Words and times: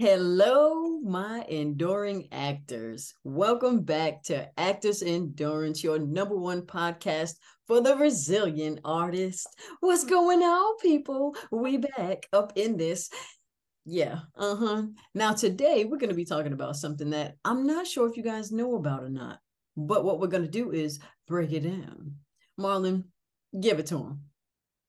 Hello, 0.00 0.98
my 1.00 1.44
enduring 1.46 2.28
actors. 2.32 3.12
Welcome 3.22 3.82
back 3.82 4.22
to 4.22 4.48
Actors 4.58 5.02
Endurance, 5.02 5.84
your 5.84 5.98
number 5.98 6.38
one 6.38 6.62
podcast 6.62 7.34
for 7.66 7.82
the 7.82 7.94
resilient 7.96 8.80
artist. 8.82 9.46
What's 9.80 10.04
going 10.04 10.40
on, 10.40 10.78
people? 10.78 11.36
We 11.52 11.76
back 11.76 12.26
up 12.32 12.54
in 12.56 12.78
this. 12.78 13.10
Yeah, 13.84 14.20
uh-huh. 14.38 14.84
Now 15.14 15.34
today 15.34 15.84
we're 15.84 15.98
going 15.98 16.08
to 16.08 16.16
be 16.16 16.24
talking 16.24 16.54
about 16.54 16.76
something 16.76 17.10
that 17.10 17.36
I'm 17.44 17.66
not 17.66 17.86
sure 17.86 18.08
if 18.08 18.16
you 18.16 18.22
guys 18.22 18.50
know 18.50 18.76
about 18.76 19.02
or 19.02 19.10
not. 19.10 19.38
But 19.76 20.06
what 20.06 20.18
we're 20.18 20.28
going 20.28 20.44
to 20.44 20.50
do 20.50 20.70
is 20.70 20.98
break 21.28 21.52
it 21.52 21.60
down. 21.60 22.14
Marlon, 22.58 23.04
give 23.60 23.78
it 23.78 23.88
to 23.88 23.98
him. 23.98 24.20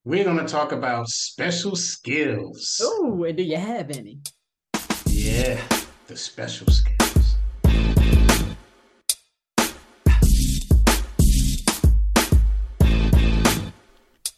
We're 0.05 0.23
going 0.23 0.37
to 0.37 0.45
talk 0.45 0.71
about 0.71 1.09
special 1.09 1.75
skills. 1.75 2.79
Oh, 2.81 3.25
and 3.25 3.35
do 3.35 3.43
you 3.43 3.57
have 3.57 3.91
any? 3.91 4.21
Yeah, 5.23 5.61
the 6.07 6.17
special 6.17 6.65
skills. 6.65 7.35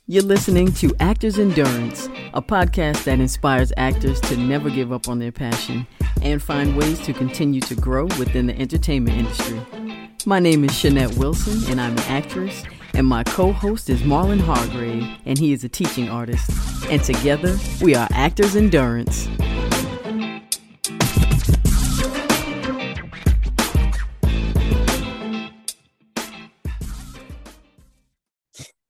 You're 0.07 0.23
listening 0.23 0.73
to 0.73 0.93
Actors 0.99 1.39
Endurance, 1.39 2.07
a 2.33 2.41
podcast 2.41 3.05
that 3.05 3.21
inspires 3.21 3.71
actors 3.77 4.19
to 4.21 4.35
never 4.35 4.69
give 4.69 4.91
up 4.91 5.07
on 5.07 5.19
their 5.19 5.31
passion 5.31 5.87
and 6.21 6.43
find 6.43 6.75
ways 6.75 6.99
to 7.05 7.13
continue 7.13 7.61
to 7.61 7.75
grow 7.75 8.03
within 8.19 8.47
the 8.47 8.59
entertainment 8.59 9.17
industry. 9.17 9.61
My 10.25 10.39
name 10.39 10.65
is 10.65 10.71
Shanette 10.71 11.17
Wilson, 11.17 11.63
and 11.71 11.79
I'm 11.79 11.93
an 11.93 12.03
actress, 12.09 12.61
and 12.93 13.07
my 13.07 13.23
co 13.23 13.53
host 13.53 13.89
is 13.89 14.01
Marlon 14.01 14.41
Hargrave, 14.41 15.07
and 15.25 15.39
he 15.39 15.53
is 15.53 15.63
a 15.63 15.69
teaching 15.69 16.09
artist. 16.09 16.51
And 16.89 17.01
together, 17.01 17.57
we 17.81 17.95
are 17.95 18.09
Actors 18.11 18.57
Endurance. 18.57 19.29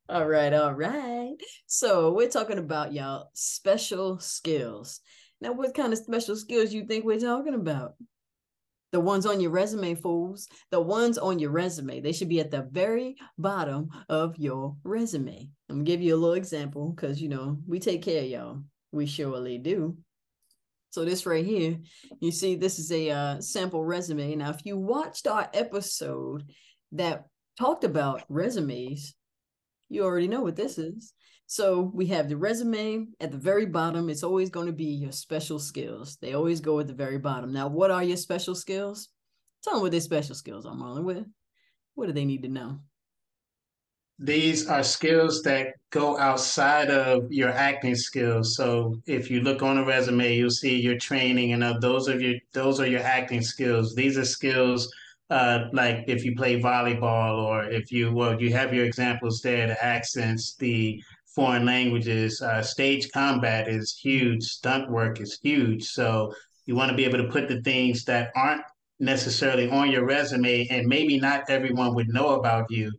All 0.09 0.27
right, 0.27 0.51
all 0.51 0.73
right. 0.73 1.35
So 1.65 2.11
we're 2.11 2.29
talking 2.29 2.57
about 2.57 2.91
y'all 2.91 3.29
special 3.33 4.19
skills. 4.19 4.99
Now, 5.39 5.53
what 5.53 5.73
kind 5.73 5.93
of 5.93 5.99
special 5.99 6.35
skills 6.35 6.73
you 6.73 6.85
think 6.85 7.05
we're 7.05 7.19
talking 7.19 7.53
about? 7.53 7.93
The 8.91 8.99
ones 8.99 9.25
on 9.25 9.39
your 9.39 9.51
resume, 9.51 9.95
fools. 9.95 10.49
The 10.71 10.81
ones 10.81 11.17
on 11.17 11.39
your 11.39 11.51
resume. 11.51 12.01
They 12.01 12.11
should 12.11 12.27
be 12.27 12.41
at 12.41 12.51
the 12.51 12.67
very 12.69 13.15
bottom 13.37 13.89
of 14.09 14.37
your 14.37 14.75
resume. 14.83 15.49
I'm 15.69 15.77
gonna 15.77 15.85
give 15.85 16.01
you 16.01 16.15
a 16.15 16.17
little 16.17 16.35
example 16.35 16.89
because 16.89 17.21
you 17.21 17.29
know 17.29 17.59
we 17.65 17.79
take 17.79 18.03
care 18.03 18.23
of 18.23 18.29
y'all. 18.29 18.63
We 18.91 19.05
surely 19.05 19.57
do. 19.57 19.97
So 20.89 21.05
this 21.05 21.25
right 21.25 21.45
here, 21.45 21.79
you 22.19 22.31
see, 22.31 22.55
this 22.55 22.77
is 22.77 22.91
a 22.91 23.09
uh, 23.09 23.41
sample 23.41 23.83
resume. 23.83 24.35
Now, 24.35 24.49
if 24.49 24.65
you 24.65 24.77
watched 24.77 25.27
our 25.27 25.49
episode 25.53 26.43
that 26.91 27.25
talked 27.57 27.85
about 27.85 28.23
resumes, 28.27 29.15
you 29.93 30.03
already 30.03 30.27
know 30.27 30.41
what 30.41 30.55
this 30.55 30.77
is. 30.77 31.13
So 31.45 31.91
we 31.93 32.07
have 32.07 32.29
the 32.29 32.37
resume 32.37 33.07
at 33.19 33.31
the 33.31 33.37
very 33.37 33.65
bottom. 33.65 34.09
It's 34.09 34.23
always 34.23 34.49
going 34.49 34.67
to 34.67 34.73
be 34.73 34.85
your 34.85 35.11
special 35.11 35.59
skills. 35.59 36.17
They 36.21 36.33
always 36.33 36.61
go 36.61 36.79
at 36.79 36.87
the 36.87 36.93
very 36.93 37.19
bottom. 37.19 37.53
Now, 37.53 37.67
what 37.67 37.91
are 37.91 38.03
your 38.03 38.17
special 38.17 38.55
skills? 38.55 39.09
Tell 39.63 39.73
them 39.73 39.83
what 39.83 39.91
their 39.91 40.01
special 40.01 40.35
skills 40.35 40.65
are, 40.65 40.75
Marlon. 40.75 41.03
What, 41.03 41.25
what 41.95 42.07
do 42.07 42.13
they 42.13 42.25
need 42.25 42.43
to 42.43 42.49
know? 42.49 42.79
These 44.19 44.67
are 44.67 44.83
skills 44.83 45.41
that 45.43 45.73
go 45.89 46.17
outside 46.17 46.89
of 46.89 47.31
your 47.31 47.49
acting 47.49 47.95
skills. 47.95 48.55
So 48.55 48.95
if 49.05 49.29
you 49.29 49.41
look 49.41 49.61
on 49.61 49.77
a 49.77 49.85
resume, 49.85 50.35
you'll 50.35 50.49
see 50.49 50.79
your 50.79 50.97
training 50.97 51.53
and 51.53 51.63
uh, 51.63 51.77
those 51.79 52.07
are 52.07 52.19
your 52.19 52.35
those 52.53 52.79
are 52.79 52.87
your 52.87 53.01
acting 53.01 53.41
skills. 53.41 53.95
These 53.95 54.17
are 54.17 54.25
skills 54.25 54.87
uh, 55.29 55.65
like 55.73 56.03
if 56.07 56.23
you 56.25 56.35
play 56.35 56.59
volleyball 56.59 57.43
or 57.43 57.63
if 57.63 57.91
you 57.91 58.13
well 58.13 58.39
you 58.41 58.51
have 58.53 58.73
your 58.73 58.85
examples 58.85 59.41
there 59.41 59.67
the 59.67 59.83
accents 59.83 60.55
the 60.55 61.01
foreign 61.35 61.65
languages 61.65 62.41
uh, 62.41 62.61
stage 62.61 63.09
combat 63.11 63.67
is 63.67 63.97
huge 64.01 64.43
stunt 64.43 64.89
work 64.89 65.19
is 65.19 65.39
huge. 65.41 65.83
So 65.83 66.33
you 66.65 66.75
want 66.75 66.91
to 66.91 66.95
be 66.95 67.05
able 67.05 67.17
to 67.17 67.29
put 67.29 67.47
the 67.47 67.61
things 67.61 68.05
that 68.05 68.31
aren't 68.35 68.61
necessarily 68.99 69.69
on 69.69 69.91
your 69.91 70.05
resume 70.05 70.67
and 70.69 70.87
maybe 70.87 71.19
not 71.19 71.49
everyone 71.49 71.95
would 71.95 72.07
know 72.09 72.35
about 72.39 72.69
you 72.69 72.91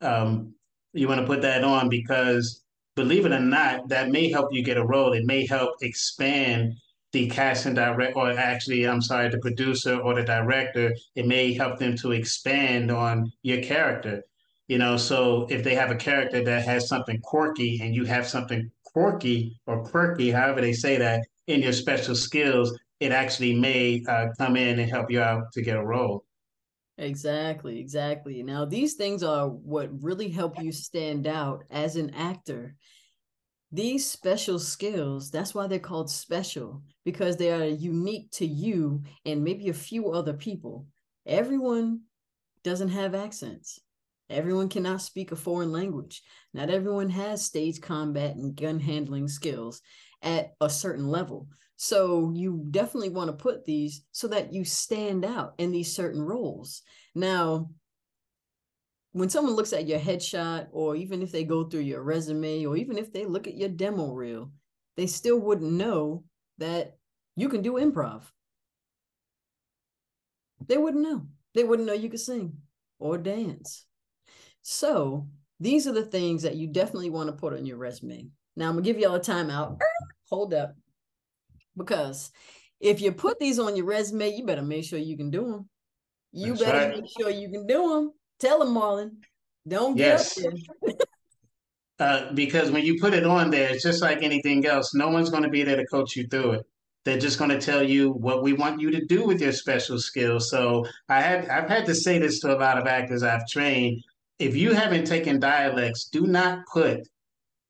um, 0.00 0.54
you 0.92 1.08
want 1.08 1.20
to 1.20 1.26
put 1.26 1.42
that 1.42 1.64
on 1.64 1.88
because 1.88 2.62
believe 2.96 3.26
it 3.26 3.32
or 3.32 3.40
not 3.40 3.88
that 3.88 4.10
may 4.10 4.30
help 4.30 4.48
you 4.52 4.62
get 4.62 4.76
a 4.76 4.84
role. 4.84 5.12
It 5.12 5.24
may 5.24 5.46
help 5.46 5.74
expand 5.82 6.74
the 7.12 7.28
casting 7.28 7.74
direct, 7.74 8.16
or 8.16 8.30
actually, 8.30 8.86
I'm 8.86 9.02
sorry, 9.02 9.28
the 9.28 9.38
producer 9.38 9.98
or 9.98 10.14
the 10.14 10.22
director, 10.22 10.94
it 11.14 11.26
may 11.26 11.52
help 11.52 11.78
them 11.78 11.96
to 11.98 12.12
expand 12.12 12.90
on 12.90 13.32
your 13.42 13.62
character. 13.62 14.22
You 14.68 14.78
know, 14.78 14.96
so 14.96 15.46
if 15.50 15.64
they 15.64 15.74
have 15.74 15.90
a 15.90 15.96
character 15.96 16.44
that 16.44 16.64
has 16.64 16.88
something 16.88 17.20
quirky 17.20 17.80
and 17.82 17.94
you 17.94 18.04
have 18.04 18.28
something 18.28 18.70
quirky 18.84 19.58
or 19.66 19.82
quirky, 19.82 20.30
however 20.30 20.60
they 20.60 20.72
say 20.72 20.96
that, 20.98 21.26
in 21.48 21.62
your 21.62 21.72
special 21.72 22.14
skills, 22.14 22.78
it 23.00 23.10
actually 23.10 23.54
may 23.54 24.04
uh, 24.08 24.28
come 24.38 24.56
in 24.56 24.78
and 24.78 24.88
help 24.88 25.10
you 25.10 25.20
out 25.20 25.50
to 25.52 25.62
get 25.62 25.76
a 25.76 25.84
role. 25.84 26.24
Exactly, 26.98 27.80
exactly. 27.80 28.42
Now, 28.42 28.64
these 28.66 28.94
things 28.94 29.22
are 29.22 29.48
what 29.48 30.02
really 30.02 30.28
help 30.28 30.62
you 30.62 30.70
stand 30.70 31.26
out 31.26 31.64
as 31.70 31.96
an 31.96 32.10
actor 32.10 32.76
these 33.72 34.08
special 34.08 34.58
skills, 34.58 35.30
that's 35.30 35.54
why 35.54 35.66
they're 35.66 35.78
called 35.78 36.10
special, 36.10 36.82
because 37.04 37.36
they 37.36 37.52
are 37.52 37.64
unique 37.64 38.30
to 38.32 38.46
you 38.46 39.02
and 39.24 39.44
maybe 39.44 39.68
a 39.68 39.74
few 39.74 40.10
other 40.10 40.32
people. 40.32 40.86
Everyone 41.26 42.00
doesn't 42.64 42.88
have 42.88 43.14
accents. 43.14 43.80
Everyone 44.28 44.68
cannot 44.68 45.02
speak 45.02 45.32
a 45.32 45.36
foreign 45.36 45.72
language. 45.72 46.22
Not 46.54 46.70
everyone 46.70 47.10
has 47.10 47.44
stage 47.44 47.80
combat 47.80 48.36
and 48.36 48.54
gun 48.56 48.78
handling 48.78 49.28
skills 49.28 49.82
at 50.22 50.52
a 50.60 50.70
certain 50.70 51.06
level. 51.06 51.48
So 51.76 52.32
you 52.34 52.66
definitely 52.70 53.08
want 53.08 53.28
to 53.28 53.42
put 53.42 53.64
these 53.64 54.04
so 54.12 54.28
that 54.28 54.52
you 54.52 54.64
stand 54.64 55.24
out 55.24 55.54
in 55.58 55.72
these 55.72 55.94
certain 55.94 56.20
roles. 56.20 56.82
Now, 57.14 57.70
when 59.12 59.28
someone 59.28 59.54
looks 59.54 59.72
at 59.72 59.88
your 59.88 59.98
headshot 59.98 60.68
or 60.72 60.96
even 60.96 61.22
if 61.22 61.32
they 61.32 61.44
go 61.44 61.64
through 61.64 61.80
your 61.80 62.02
resume 62.02 62.64
or 62.64 62.76
even 62.76 62.96
if 62.96 63.12
they 63.12 63.24
look 63.24 63.46
at 63.46 63.56
your 63.56 63.68
demo 63.68 64.12
reel 64.12 64.50
they 64.96 65.06
still 65.06 65.38
wouldn't 65.38 65.72
know 65.72 66.24
that 66.58 66.98
you 67.36 67.48
can 67.48 67.62
do 67.62 67.74
improv. 67.74 68.24
They 70.66 70.76
wouldn't 70.76 71.02
know. 71.02 71.26
They 71.54 71.64
wouldn't 71.64 71.88
know 71.88 71.94
you 71.94 72.10
could 72.10 72.20
sing 72.20 72.58
or 72.98 73.16
dance. 73.16 73.86
So 74.62 75.26
these 75.58 75.86
are 75.86 75.92
the 75.92 76.04
things 76.04 76.42
that 76.42 76.56
you 76.56 76.66
definitely 76.66 77.10
want 77.10 77.28
to 77.28 77.32
put 77.32 77.54
on 77.54 77.64
your 77.64 77.78
resume. 77.78 78.28
Now 78.56 78.68
i'm 78.68 78.74
gonna 78.74 78.82
give 78.82 78.98
y'all 78.98 79.14
a 79.14 79.20
timeout. 79.20 79.78
Hold 80.28 80.52
up. 80.52 80.74
Because 81.76 82.30
if 82.78 83.00
you 83.00 83.12
put 83.12 83.38
these 83.38 83.58
on 83.58 83.76
your 83.76 83.86
resume 83.86 84.36
you 84.36 84.44
better 84.44 84.62
make 84.62 84.84
sure 84.84 84.98
you 84.98 85.16
can 85.16 85.30
do 85.30 85.50
them 85.50 85.68
you 86.32 86.50
That's 86.50 86.62
better 86.62 86.88
right. 86.88 87.00
make 87.00 87.10
sure 87.18 87.30
you 87.30 87.50
can 87.50 87.66
do 87.66 87.88
them 87.88 88.12
Tell 88.40 88.62
him, 88.62 88.74
Marlon. 88.74 89.16
Don't 89.68 89.96
get 89.96 90.36
yes. 90.36 90.44
uh, 91.98 92.32
because 92.32 92.70
when 92.70 92.84
you 92.84 92.98
put 92.98 93.12
it 93.12 93.24
on 93.24 93.50
there, 93.50 93.70
it's 93.70 93.82
just 93.82 94.02
like 94.02 94.22
anything 94.22 94.66
else. 94.66 94.94
No 94.94 95.08
one's 95.08 95.30
going 95.30 95.42
to 95.42 95.50
be 95.50 95.62
there 95.62 95.76
to 95.76 95.86
coach 95.86 96.16
you 96.16 96.26
through 96.26 96.52
it. 96.52 96.66
They're 97.04 97.18
just 97.18 97.38
going 97.38 97.50
to 97.50 97.60
tell 97.60 97.82
you 97.82 98.10
what 98.12 98.42
we 98.42 98.52
want 98.52 98.80
you 98.80 98.90
to 98.90 99.04
do 99.04 99.26
with 99.26 99.40
your 99.40 99.52
special 99.52 99.98
skills. 99.98 100.50
So 100.50 100.86
I 101.08 101.20
had 101.20 101.48
I've 101.48 101.68
had 101.68 101.86
to 101.86 101.94
say 101.94 102.18
this 102.18 102.40
to 102.40 102.54
a 102.54 102.58
lot 102.58 102.78
of 102.78 102.86
actors 102.86 103.22
I've 103.22 103.46
trained. 103.46 104.02
If 104.38 104.56
you 104.56 104.74
haven't 104.74 105.06
taken 105.06 105.40
dialects, 105.40 106.08
do 106.08 106.26
not 106.26 106.66
put 106.72 107.06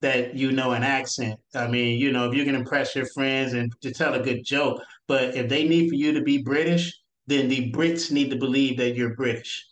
that 0.00 0.34
you 0.34 0.52
know 0.52 0.73
an 0.73 0.82
accent. 0.82 1.38
I 1.55 1.69
mean, 1.69 2.00
you 2.00 2.12
know, 2.12 2.28
if 2.28 2.34
you 2.34 2.44
can 2.44 2.55
impress 2.55 2.94
your 2.96 3.06
friends 3.06 3.52
and 3.52 3.73
to 3.82 3.93
tell 3.93 4.14
a 4.14 4.20
good 4.20 4.44
joke, 4.44 4.81
but 5.06 5.34
if 5.37 5.49
they 5.49 5.66
need 5.69 5.88
for 5.88 5.94
you 5.94 6.12
to 6.12 6.23
be 6.23 6.43
British, 6.43 6.93
then 7.26 7.49
the 7.49 7.70
Brits 7.73 8.11
need 8.11 8.31
to 8.31 8.37
believe 8.37 8.76
that 8.78 8.96
you're 8.96 9.14
British. 9.14 9.66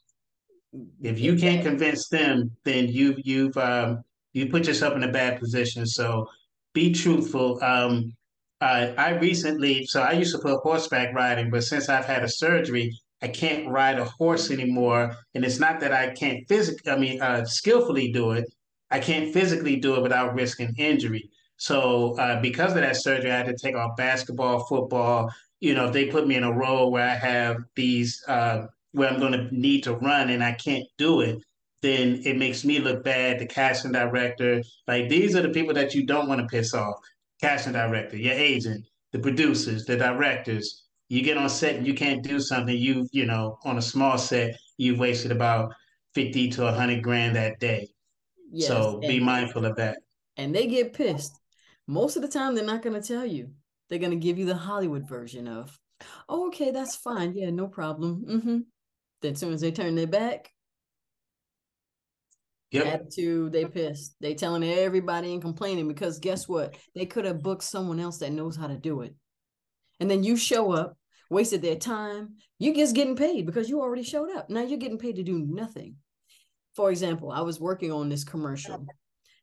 If 1.03 1.19
you 1.19 1.37
can't 1.37 1.65
convince 1.65 2.09
them, 2.09 2.51
then 2.65 2.89
you 2.89 3.15
you've 3.19 3.57
um, 3.57 4.05
you 4.33 4.47
put 4.47 4.67
yourself 4.67 4.95
in 4.95 5.03
a 5.03 5.13
bad 5.13 5.41
position. 5.41 5.87
So 5.87 6.29
be 6.75 6.93
truthful. 6.93 7.63
Um, 7.63 8.15
I, 8.61 8.93
I 8.99 9.11
recently, 9.11 9.87
so 9.87 10.03
I 10.03 10.13
used 10.13 10.35
to 10.35 10.43
put 10.43 10.61
horseback 10.63 11.15
riding, 11.15 11.51
but 11.51 11.65
since 11.65 11.89
I've 11.89 12.05
had 12.05 12.25
a 12.25 12.29
surgery, 12.29 12.93
I 13.23 13.29
can't 13.29 13.69
ride 13.69 13.99
a 13.99 14.05
horse 14.05 14.51
anymore. 14.51 15.17
And 15.35 15.45
it's 15.45 15.61
not 15.61 15.81
that 15.81 15.93
I 15.93 16.11
can't 16.11 16.47
physically, 16.49 16.91
I 16.91 16.99
mean, 16.99 17.23
uh, 17.23 17.45
skillfully 17.45 18.13
do 18.13 18.33
it. 18.33 18.45
I 18.91 18.99
can't 19.01 19.33
physically 19.33 19.77
do 19.77 19.95
it 19.97 20.03
without 20.03 20.35
risking 20.35 20.75
injury. 20.77 21.29
So 21.57 22.17
uh, 22.19 22.41
because 22.41 22.73
of 22.73 22.81
that 22.81 22.97
surgery, 22.97 23.31
I 23.31 23.39
had 23.39 23.47
to 23.47 23.57
take 23.57 23.77
off 23.77 23.97
basketball, 23.97 24.67
football. 24.67 25.33
You 25.61 25.75
know, 25.75 25.87
if 25.87 25.93
they 25.93 26.07
put 26.07 26.27
me 26.27 26.37
in 26.37 26.45
a 26.45 26.53
role 26.53 26.91
where 26.91 27.09
I 27.09 27.15
have 27.15 27.59
these 27.75 28.23
uh, 28.29 28.67
where 28.93 29.09
I'm 29.09 29.21
going 29.21 29.33
to 29.33 29.49
need 29.53 29.85
to 29.85 29.95
run 29.95 30.31
and 30.31 30.43
I 30.43 30.53
can't 30.53 30.85
do 30.97 31.21
it, 31.21 31.39
then 31.83 32.21
it 32.25 32.37
makes 32.37 32.65
me 32.65 32.79
look 32.79 33.05
bad. 33.05 33.39
The 33.39 33.47
casting 33.47 33.93
director, 33.93 34.63
like 34.87 35.09
these 35.09 35.37
are 35.37 35.43
the 35.43 35.51
people 35.51 35.75
that 35.75 35.95
you 35.95 36.07
don't 36.07 36.29
want 36.29 36.41
to 36.41 36.47
piss 36.47 36.75
off. 36.75 36.97
Casting 37.41 37.75
director, 37.75 38.17
your 38.17 38.35
agent, 38.35 38.85
the 39.13 39.19
producers, 39.19 39.85
the 39.85 39.97
directors, 39.97 40.85
You 41.09 41.23
get 41.23 41.39
on 41.39 41.49
set 41.49 41.77
and 41.77 41.87
you 41.87 41.95
can't 41.95 42.23
do 42.23 42.39
something. 42.41 42.77
You 42.77 43.09
you 43.13 43.25
know 43.25 43.59
on 43.65 43.79
a 43.79 43.83
small 43.83 44.19
set 44.19 44.57
you've 44.77 44.99
wasted 44.99 45.33
about 45.33 45.73
fifty 46.15 46.49
to 46.51 46.71
hundred 46.71 47.03
grand 47.03 47.37
that 47.37 47.59
day. 47.59 47.89
Yes, 48.51 48.69
so 48.69 48.99
be 49.01 49.19
mindful 49.21 49.65
of 49.65 49.77
that. 49.77 49.99
And 50.37 50.55
they 50.55 50.67
get 50.67 50.93
pissed. 50.93 51.39
Most 51.87 52.17
of 52.17 52.23
the 52.23 52.29
time, 52.29 52.55
they're 52.55 52.65
not 52.65 52.83
going 52.83 53.01
to 53.01 53.07
tell 53.07 53.25
you. 53.27 53.51
They're 53.89 53.99
going 53.99 54.13
to 54.13 54.17
give 54.17 54.39
you 54.39 54.45
the 54.45 54.55
Hollywood 54.55 55.09
version 55.09 55.49
of, 55.49 55.79
oh, 56.29 56.49
okay, 56.49 56.71
that's 56.71 56.95
fine. 56.95 57.35
Yeah, 57.35 57.51
no 57.51 57.67
problem. 57.67 58.25
Mm-hmm. 58.29 58.59
Then 59.23 59.33
as 59.33 59.39
soon 59.39 59.53
as 59.53 59.61
they 59.61 59.73
turn 59.73 59.95
their 59.95 60.07
back, 60.07 60.53
Yep. 62.71 62.87
Attitude, 62.87 63.53
they 63.53 63.65
pissed. 63.65 64.15
They 64.21 64.35
telling 64.35 64.63
everybody 64.63 65.33
and 65.33 65.41
complaining 65.41 65.89
because 65.89 66.19
guess 66.19 66.47
what? 66.47 66.77
They 66.95 67.07
could 67.07 67.25
have 67.25 67.43
booked 67.43 67.63
someone 67.63 67.99
else 67.99 68.19
that 68.19 68.33
knows 68.33 68.57
how 68.57 68.67
to 68.67 68.77
do 68.77 69.01
it. 69.01 69.15
And 70.01 70.11
then 70.11 70.23
you 70.23 70.37
show 70.37 70.73
up, 70.73 70.97
wasted 71.31 71.63
their 71.63 71.77
time. 71.77 72.37
You 72.59 72.75
just 72.75 72.95
getting 72.95 73.17
paid 73.17 73.47
because 73.47 73.71
you 73.71 73.81
already 73.81 74.03
showed 74.03 74.31
up. 74.37 74.51
Now 74.51 74.63
you're 74.63 74.79
getting 74.79 74.99
paid 74.99 75.17
to 75.17 75.23
do 75.23 75.39
nothing. 75.39 75.97
For 76.77 76.91
example, 76.91 77.33
I 77.33 77.41
was 77.41 77.59
working 77.59 77.91
on 77.91 78.09
this 78.09 78.23
commercial 78.23 78.87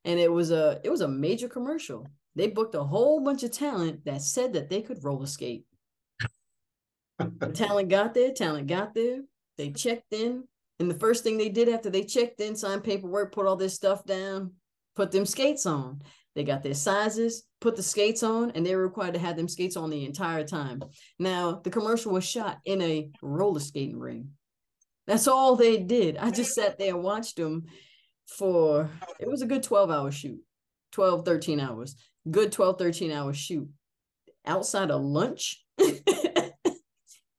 and 0.05 0.19
it 0.19 0.31
was 0.31 0.51
a 0.51 0.79
it 0.83 0.89
was 0.89 1.01
a 1.01 1.07
major 1.07 1.49
commercial. 1.49 2.07
They 2.35 2.47
booked 2.47 2.75
a 2.75 2.83
whole 2.83 3.21
bunch 3.21 3.43
of 3.43 3.51
talent 3.51 4.05
that 4.05 4.21
said 4.21 4.53
that 4.53 4.69
they 4.69 4.81
could 4.81 5.03
roller 5.03 5.25
skate. 5.25 5.65
talent 7.53 7.89
got 7.89 8.13
there, 8.13 8.31
talent 8.33 8.67
got 8.67 8.93
there. 8.93 9.21
They 9.57 9.71
checked 9.71 10.13
in, 10.13 10.43
and 10.79 10.89
the 10.89 10.99
first 10.99 11.23
thing 11.23 11.37
they 11.37 11.49
did 11.49 11.69
after 11.69 11.89
they 11.89 12.03
checked 12.03 12.41
in, 12.41 12.55
signed 12.55 12.83
paperwork, 12.83 13.31
put 13.33 13.45
all 13.45 13.55
this 13.55 13.73
stuff 13.73 14.03
down, 14.05 14.53
put 14.95 15.11
them 15.11 15.25
skates 15.25 15.65
on. 15.65 16.01
They 16.35 16.43
got 16.43 16.63
their 16.63 16.73
sizes, 16.73 17.43
put 17.61 17.77
the 17.77 17.83
skates 17.83 18.21
on, 18.21 18.51
and 18.51 18.65
they 18.65 18.75
were 18.75 18.83
required 18.83 19.13
to 19.13 19.19
have 19.19 19.37
them 19.37 19.47
skates 19.47 19.77
on 19.77 19.89
the 19.89 20.05
entire 20.05 20.43
time. 20.43 20.81
Now, 21.17 21.61
the 21.63 21.69
commercial 21.69 22.11
was 22.11 22.25
shot 22.25 22.59
in 22.65 22.81
a 22.81 23.09
roller 23.21 23.61
skating 23.61 23.97
ring. 23.97 24.31
That's 25.07 25.27
all 25.27 25.55
they 25.55 25.77
did. 25.77 26.17
I 26.17 26.31
just 26.31 26.53
sat 26.53 26.77
there 26.77 26.93
and 26.93 27.03
watched 27.03 27.37
them 27.37 27.63
for, 28.27 28.89
it 29.19 29.29
was 29.29 29.41
a 29.41 29.47
good 29.47 29.63
12 29.63 29.89
hour 29.89 30.11
shoot, 30.11 30.39
12, 30.91 31.23
13 31.23 31.59
hours, 31.59 31.95
good 32.29 32.51
12, 32.51 32.79
13 32.79 33.11
hour 33.11 33.33
shoot. 33.33 33.69
Outside 34.45 34.91
of 34.91 35.01
lunch, 35.01 35.64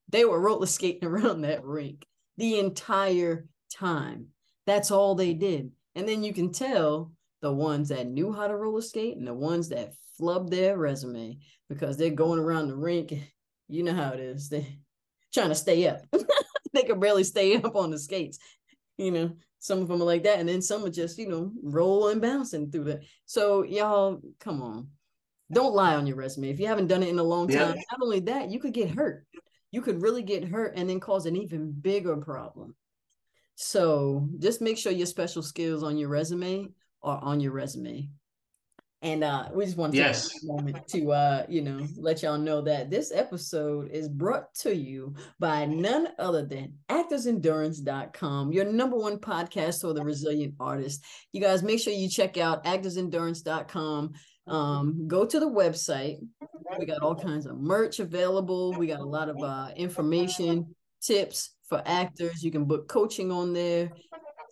they 0.09 0.25
were 0.25 0.41
roller 0.41 0.67
skating 0.67 1.09
around 1.09 1.43
that 1.43 1.65
rink 1.65 2.07
the 2.37 2.59
entire 2.59 3.47
time. 3.73 4.29
That's 4.67 4.91
all 4.91 5.15
they 5.15 5.35
did. 5.35 5.71
And 5.95 6.09
then 6.09 6.23
you 6.23 6.33
can 6.33 6.53
tell 6.53 7.13
the 7.41 7.53
ones 7.53 7.89
that 7.89 8.07
knew 8.07 8.33
how 8.33 8.49
to 8.49 8.57
roller 8.57 8.83
skate 8.83 9.17
and 9.17 9.27
the 9.27 9.35
ones 9.35 9.69
that 9.69 9.95
flubbed 10.21 10.51
their 10.51 10.77
resume 10.77 11.39
because 11.69 11.97
they're 11.97 12.11
going 12.11 12.41
around 12.41 12.69
the 12.69 12.77
rink. 12.77 13.15
You 13.69 13.83
know 13.83 13.95
how 13.95 14.11
it 14.11 14.21
is. 14.21 14.49
They're 14.49 14.65
trying 15.35 15.49
to 15.49 15.57
stay 15.57 15.89
up. 15.89 15.99
they 16.73 16.85
can 16.85 17.01
barely 17.01 17.25
stay 17.25 17.57
up 17.57 17.75
on 17.75 17.91
the 17.91 17.99
skates. 17.99 18.39
You 18.97 19.11
know, 19.11 19.33
some 19.59 19.81
of 19.81 19.89
them 19.89 20.01
are 20.01 20.05
like 20.05 20.23
that. 20.23 20.39
And 20.39 20.49
then 20.49 20.63
some 20.63 20.85
are 20.85 20.89
just, 20.89 21.19
you 21.19 21.27
know, 21.27 21.51
rolling, 21.65 22.21
bouncing 22.21 22.71
through 22.71 22.85
that. 22.85 23.01
So, 23.25 23.65
y'all, 23.65 24.21
come 24.39 24.63
on. 24.63 24.87
Don't 25.51 25.75
lie 25.75 25.97
on 25.97 26.07
your 26.07 26.15
resume. 26.15 26.51
If 26.51 26.61
you 26.61 26.69
haven't 26.69 26.87
done 26.87 27.03
it 27.03 27.09
in 27.09 27.19
a 27.19 27.25
long 27.25 27.49
time, 27.49 27.75
yeah. 27.75 27.83
not 27.91 28.03
only 28.05 28.21
that, 28.21 28.53
you 28.53 28.61
could 28.61 28.73
get 28.73 28.91
hurt 28.91 29.27
you 29.71 29.83
could 29.83 30.03
really 30.03 30.23
get 30.23 30.45
hurt 30.45 30.75
and 30.77 30.89
then 30.89 31.01
cause 31.01 31.27
an 31.27 31.37
even 31.37 31.73
bigger 31.73 32.17
problem. 32.17 32.75
So 33.57 34.29
just 34.39 34.61
make 34.61 34.79
sure 34.79 34.93
your 34.93 35.07
special 35.07 35.43
skills 35.43 35.83
on 35.83 35.97
your 35.97 36.09
resume 36.09 36.69
are 37.03 37.19
on 37.23 37.41
your 37.41 37.53
resume. 37.53 38.09
And 39.03 39.23
uh, 39.23 39.49
we 39.53 39.65
just 39.65 39.77
want 39.77 39.93
to 39.93 39.99
yes. 39.99 40.29
take 40.29 40.43
a 40.43 40.47
moment 40.47 40.89
to, 40.89 41.13
uh, 41.13 41.47
you 41.49 41.63
know, 41.63 41.87
let 41.97 42.23
y'all 42.23 42.39
know 42.39 42.63
that 42.63 42.91
this 42.91 43.13
episode 43.13 43.91
is 43.91 44.09
brought 44.09 44.55
to 44.57 44.75
you 44.75 45.15
by 45.39 45.67
none 45.67 46.09
other 46.19 46.45
than 46.45 46.75
actorsendurance.com, 46.89 48.53
your 48.53 48.65
number 48.65 48.97
one 48.97 49.19
podcast 49.19 49.83
for 49.83 49.93
the 49.93 50.03
resilient 50.03 50.55
artist. 50.59 51.05
You 51.33 51.41
guys 51.41 51.63
make 51.63 51.79
sure 51.79 51.93
you 51.93 52.09
check 52.09 52.39
out 52.39 52.65
actorsendurance.com. 52.65 54.13
Um, 54.47 55.09
go 55.09 55.27
to 55.27 55.41
the 55.41 55.49
website. 55.49 56.19
We 56.79 56.87
got 56.87 57.03
all 57.03 57.15
kinds 57.15 57.47
of 57.47 57.59
merch 57.59 57.99
available. 57.99 58.73
We 58.73 58.87
got 58.87 59.01
a 59.01 59.05
lot 59.05 59.29
of 59.29 59.43
uh, 59.43 59.71
information, 59.77 60.75
tips 61.01 61.55
for 61.69 61.83
actors. 61.85 62.43
You 62.43 62.51
can 62.51 62.65
book 62.65 62.89
coaching 62.89 63.31
on 63.31 63.53
there. 63.53 63.91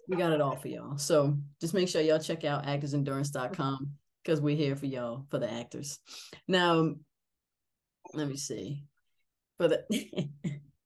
We 0.08 0.17
got 0.17 0.32
it 0.32 0.41
all 0.41 0.56
for 0.56 0.69
y'all. 0.69 0.99
So 0.99 1.38
just 1.61 1.75
make 1.75 1.88
sure 1.88 2.02
y'all 2.02 2.19
check 2.19 2.44
out 2.44 2.67
actorsendurance.com 2.67 3.91
because 4.23 4.41
we're 4.41 4.56
here 4.56 4.76
for 4.76 4.87
y'all, 4.87 5.26
for 5.31 5.38
the 5.38 5.50
actors. 5.50 5.99
Now, 6.49 6.94
let 8.12 8.29
me 8.29 8.37
see. 8.37 8.85
For 9.56 9.69
the 9.69 9.85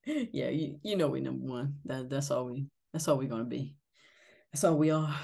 yeah, 0.04 0.48
you, 0.48 0.78
you 0.82 0.96
know 0.96 1.08
we 1.08 1.20
number 1.20 1.44
one. 1.44 1.76
That 1.86 2.10
that's 2.10 2.30
all 2.30 2.46
we 2.46 2.66
that's 2.92 3.08
all 3.08 3.16
we're 3.16 3.28
gonna 3.28 3.44
be. 3.44 3.74
That's 4.52 4.64
all 4.64 4.76
we 4.76 4.90
are. 4.90 5.14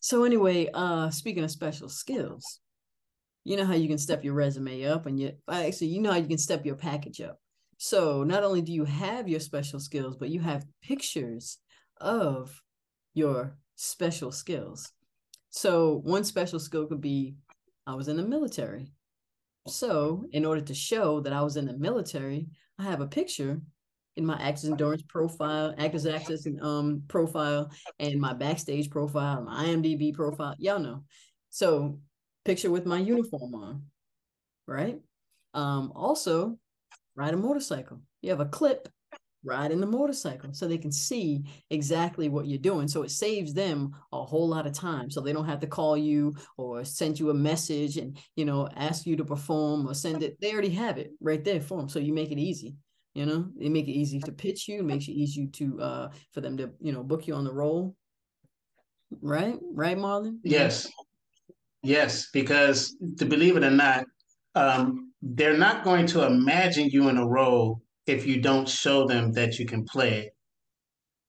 So 0.00 0.24
anyway, 0.24 0.68
uh 0.72 1.10
speaking 1.10 1.44
of 1.44 1.50
special 1.50 1.88
skills, 1.88 2.60
you 3.46 3.56
know 3.56 3.64
how 3.64 3.74
you 3.74 3.86
can 3.86 3.96
step 3.96 4.24
your 4.24 4.34
resume 4.34 4.84
up 4.86 5.06
and 5.06 5.20
you 5.20 5.30
actually 5.48 5.86
you 5.86 6.02
know 6.02 6.10
how 6.10 6.18
you 6.18 6.26
can 6.26 6.36
step 6.36 6.66
your 6.66 6.74
package 6.74 7.20
up. 7.20 7.38
So 7.78 8.24
not 8.24 8.42
only 8.42 8.60
do 8.60 8.72
you 8.72 8.84
have 8.84 9.28
your 9.28 9.38
special 9.38 9.78
skills 9.78 10.16
but 10.16 10.30
you 10.30 10.40
have 10.40 10.66
pictures 10.82 11.58
of 12.00 12.60
your 13.14 13.56
special 13.76 14.32
skills. 14.32 14.92
So 15.50 16.00
one 16.02 16.24
special 16.24 16.58
skill 16.58 16.86
could 16.86 17.00
be 17.00 17.36
i 17.86 17.94
was 17.94 18.08
in 18.08 18.16
the 18.16 18.24
military. 18.24 18.90
So 19.68 20.24
in 20.32 20.44
order 20.44 20.62
to 20.62 20.74
show 20.74 21.20
that 21.20 21.32
i 21.32 21.40
was 21.40 21.56
in 21.56 21.66
the 21.66 21.78
military 21.78 22.48
i 22.80 22.82
have 22.82 23.00
a 23.00 23.06
picture 23.06 23.60
in 24.16 24.26
my 24.26 24.42
actors 24.42 24.64
endurance 24.64 25.02
profile 25.06 25.72
actors 25.78 26.06
access 26.06 26.46
and 26.46 26.60
um 26.62 27.02
profile 27.06 27.70
and 28.00 28.20
my 28.20 28.32
backstage 28.32 28.90
profile 28.90 29.42
my 29.42 29.66
imdb 29.66 30.14
profile 30.14 30.56
y'all 30.58 30.80
know. 30.80 31.04
So 31.50 32.00
picture 32.46 32.70
with 32.70 32.86
my 32.86 32.98
uniform 32.98 33.54
on, 33.54 33.82
right? 34.66 34.98
Um, 35.52 35.92
also, 35.94 36.58
ride 37.16 37.34
a 37.34 37.36
motorcycle. 37.36 38.00
You 38.22 38.30
have 38.30 38.40
a 38.40 38.46
clip, 38.46 38.88
ride 39.44 39.72
in 39.72 39.80
the 39.80 39.86
motorcycle 39.86 40.52
so 40.52 40.66
they 40.66 40.78
can 40.78 40.92
see 40.92 41.44
exactly 41.70 42.28
what 42.28 42.46
you're 42.46 42.58
doing. 42.58 42.88
So 42.88 43.02
it 43.02 43.10
saves 43.10 43.52
them 43.52 43.94
a 44.12 44.24
whole 44.24 44.48
lot 44.48 44.66
of 44.66 44.72
time. 44.72 45.10
So 45.10 45.20
they 45.20 45.32
don't 45.32 45.46
have 45.46 45.60
to 45.60 45.66
call 45.66 45.96
you 45.96 46.34
or 46.56 46.84
send 46.84 47.18
you 47.18 47.30
a 47.30 47.34
message 47.34 47.96
and, 47.96 48.18
you 48.36 48.44
know, 48.44 48.68
ask 48.76 49.06
you 49.06 49.16
to 49.16 49.24
perform 49.24 49.88
or 49.88 49.94
send 49.94 50.22
it. 50.22 50.40
They 50.40 50.52
already 50.52 50.70
have 50.70 50.98
it 50.98 51.12
right 51.20 51.42
there 51.42 51.60
for 51.60 51.78
them. 51.78 51.88
So 51.88 51.98
you 51.98 52.12
make 52.12 52.32
it 52.32 52.38
easy. 52.38 52.76
You 53.14 53.24
know, 53.24 53.48
they 53.58 53.68
make 53.68 53.88
it 53.88 53.92
easy 53.92 54.20
to 54.20 54.32
pitch 54.32 54.68
you, 54.68 54.82
makes 54.82 55.08
it 55.08 55.12
easy 55.12 55.46
to 55.46 55.80
uh 55.80 56.08
for 56.32 56.42
them 56.42 56.56
to, 56.58 56.70
you 56.80 56.92
know, 56.92 57.02
book 57.02 57.26
you 57.26 57.34
on 57.34 57.44
the 57.44 57.52
role. 57.52 57.96
Right? 59.22 59.56
Right, 59.72 59.96
Marlon? 59.96 60.38
Yes. 60.42 60.86
Yes, 61.86 62.30
because 62.32 62.96
to 63.18 63.24
believe 63.24 63.56
it 63.56 63.62
or 63.62 63.70
not, 63.70 64.06
um, 64.56 65.12
they're 65.22 65.56
not 65.56 65.84
going 65.84 66.06
to 66.06 66.26
imagine 66.26 66.88
you 66.90 67.08
in 67.08 67.16
a 67.16 67.24
role 67.24 67.80
if 68.06 68.26
you 68.26 68.40
don't 68.40 68.68
show 68.68 69.06
them 69.06 69.30
that 69.34 69.60
you 69.60 69.66
can 69.66 69.84
play 69.84 70.22
it. 70.22 70.32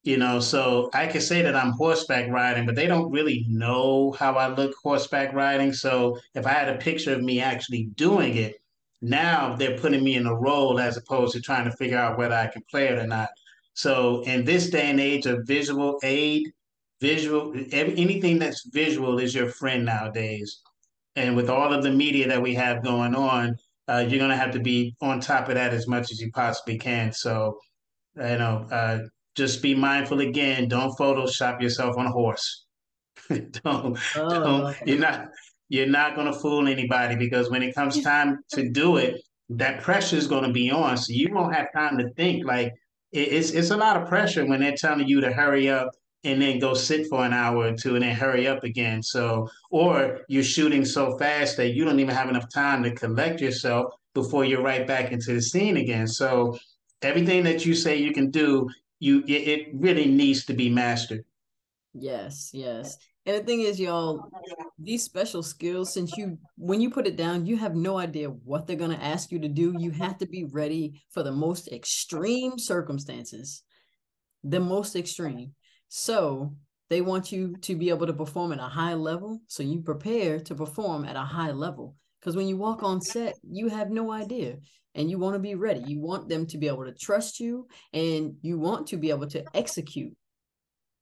You 0.01 0.17
know, 0.17 0.39
so 0.39 0.89
I 0.95 1.05
can 1.05 1.21
say 1.21 1.43
that 1.43 1.55
I'm 1.55 1.73
horseback 1.73 2.31
riding, 2.31 2.65
but 2.65 2.73
they 2.73 2.87
don't 2.87 3.11
really 3.11 3.45
know 3.47 4.13
how 4.13 4.33
I 4.33 4.47
look 4.47 4.73
horseback 4.81 5.31
riding. 5.33 5.73
So 5.73 6.17
if 6.33 6.47
I 6.47 6.53
had 6.53 6.69
a 6.69 6.79
picture 6.79 7.13
of 7.13 7.21
me 7.21 7.39
actually 7.39 7.89
doing 7.93 8.35
it, 8.37 8.55
now 8.99 9.55
they're 9.55 9.77
putting 9.77 10.03
me 10.03 10.15
in 10.15 10.25
a 10.25 10.35
role 10.35 10.79
as 10.79 10.97
opposed 10.97 11.33
to 11.33 11.41
trying 11.41 11.65
to 11.65 11.77
figure 11.77 11.99
out 11.99 12.17
whether 12.17 12.33
I 12.33 12.47
can 12.47 12.63
play 12.71 12.87
it 12.87 12.97
or 12.97 13.05
not. 13.05 13.29
So 13.75 14.23
in 14.23 14.43
this 14.43 14.71
day 14.71 14.89
and 14.89 14.99
age 14.99 15.27
of 15.27 15.45
visual 15.45 15.99
aid, 16.01 16.51
visual 17.01 17.53
anything 17.71 18.39
that's 18.39 18.67
visual 18.67 19.19
is 19.19 19.33
your 19.33 19.49
friend 19.49 19.85
nowadays. 19.85 20.61
And 21.15 21.35
with 21.35 21.49
all 21.49 21.73
of 21.73 21.83
the 21.83 21.91
media 21.91 22.27
that 22.27 22.41
we 22.41 22.53
have 22.55 22.83
going 22.83 23.15
on 23.15 23.57
uh, 23.87 24.05
you're 24.07 24.19
going 24.19 24.31
to 24.31 24.37
have 24.37 24.51
to 24.51 24.59
be 24.59 24.95
on 25.01 25.19
top 25.19 25.47
of 25.47 25.55
that 25.55 25.73
as 25.73 25.87
much 25.87 26.11
as 26.11 26.19
you 26.19 26.31
possibly 26.31 26.77
can. 26.77 27.11
So 27.13 27.57
you 28.15 28.23
know 28.23 28.67
uh, 28.71 28.99
just 29.35 29.61
be 29.61 29.75
mindful 29.75 30.21
again. 30.21 30.67
Don't 30.67 30.97
photoshop 30.97 31.61
yourself 31.61 31.97
on 31.97 32.07
a 32.07 32.11
horse. 32.11 32.65
Don't, 33.29 33.97
oh, 34.15 34.29
don't 34.29 34.65
okay. 34.67 34.83
you're 34.85 34.99
not 34.99 35.29
you're 35.69 35.87
not 35.87 36.15
going 36.15 36.31
to 36.31 36.39
fool 36.39 36.67
anybody 36.67 37.15
because 37.15 37.49
when 37.49 37.63
it 37.63 37.75
comes 37.75 38.01
time 38.01 38.39
to 38.53 38.69
do 38.69 38.97
it 38.97 39.19
that 39.49 39.81
pressure 39.81 40.15
is 40.15 40.27
going 40.27 40.43
to 40.43 40.51
be 40.51 40.69
on. 40.69 40.97
So 40.97 41.13
you 41.13 41.33
won't 41.33 41.53
have 41.53 41.73
time 41.73 41.97
to 41.97 42.09
think. 42.11 42.45
Like 42.45 42.73
it's 43.11 43.51
it's 43.51 43.71
a 43.71 43.77
lot 43.77 43.97
of 43.97 44.07
pressure 44.07 44.45
when 44.45 44.59
they're 44.59 44.75
telling 44.77 45.07
you 45.07 45.19
to 45.21 45.31
hurry 45.31 45.69
up 45.69 45.89
and 46.23 46.41
then 46.41 46.59
go 46.59 46.73
sit 46.73 47.07
for 47.07 47.23
an 47.23 47.33
hour 47.33 47.67
or 47.67 47.73
two 47.73 47.95
and 47.95 48.03
then 48.03 48.15
hurry 48.15 48.47
up 48.47 48.63
again. 48.63 49.01
So, 49.01 49.49
or 49.69 50.21
you're 50.27 50.43
shooting 50.43 50.83
so 50.83 51.17
fast 51.17 51.57
that 51.57 51.73
you 51.73 51.85
don't 51.85 51.99
even 51.99 52.15
have 52.15 52.29
enough 52.29 52.49
time 52.51 52.83
to 52.83 52.91
collect 52.91 53.39
yourself 53.41 53.93
before 54.13 54.43
you're 54.43 54.63
right 54.63 54.85
back 54.85 55.11
into 55.11 55.33
the 55.33 55.41
scene 55.41 55.77
again. 55.77 56.07
So, 56.07 56.57
everything 57.01 57.43
that 57.43 57.65
you 57.65 57.75
say 57.75 57.97
you 57.97 58.13
can 58.13 58.31
do, 58.31 58.67
you 58.99 59.23
it 59.27 59.69
really 59.73 60.07
needs 60.07 60.45
to 60.45 60.53
be 60.53 60.69
mastered. 60.69 61.23
Yes, 61.93 62.51
yes. 62.53 62.97
And 63.27 63.35
the 63.35 63.43
thing 63.43 63.59
is, 63.59 63.77
y'all, 63.77 64.23
these 64.79 65.03
special 65.03 65.43
skills, 65.43 65.93
since 65.93 66.15
you, 66.15 66.37
when 66.55 66.79
you 66.79 66.89
put 66.89 67.07
it 67.07 67.17
down, 67.17 67.45
you 67.45 67.57
have 67.57 67.75
no 67.75 67.97
idea 67.97 68.29
what 68.29 68.65
they're 68.65 68.77
going 68.77 68.95
to 68.97 69.03
ask 69.03 69.33
you 69.33 69.39
to 69.39 69.49
do. 69.49 69.75
You 69.77 69.91
have 69.91 70.17
to 70.19 70.25
be 70.25 70.45
ready 70.45 71.01
for 71.11 71.23
the 71.23 71.31
most 71.31 71.67
extreme 71.67 72.57
circumstances, 72.57 73.63
the 74.45 74.61
most 74.61 74.95
extreme. 74.95 75.51
So 75.89 76.55
they 76.89 77.01
want 77.01 77.31
you 77.31 77.55
to 77.61 77.75
be 77.75 77.89
able 77.89 78.07
to 78.07 78.13
perform 78.13 78.53
at 78.53 78.59
a 78.59 78.63
high 78.63 78.93
level. 78.93 79.41
So 79.47 79.63
you 79.63 79.81
prepare 79.81 80.39
to 80.41 80.55
perform 80.55 81.05
at 81.05 81.15
a 81.15 81.21
high 81.21 81.51
level. 81.51 81.95
Because 82.19 82.35
when 82.35 82.47
you 82.47 82.57
walk 82.57 82.83
on 82.83 83.01
set, 83.01 83.35
you 83.43 83.69
have 83.69 83.89
no 83.89 84.11
idea 84.11 84.57
and 84.95 85.09
you 85.09 85.19
want 85.19 85.35
to 85.35 85.39
be 85.39 85.55
ready. 85.55 85.81
You 85.85 85.99
want 85.99 86.27
them 86.27 86.45
to 86.47 86.57
be 86.57 86.67
able 86.67 86.85
to 86.85 86.93
trust 86.93 87.39
you 87.39 87.67
and 87.93 88.35
you 88.41 88.57
want 88.57 88.87
to 88.87 88.97
be 88.97 89.09
able 89.09 89.27
to 89.27 89.43
execute 89.53 90.13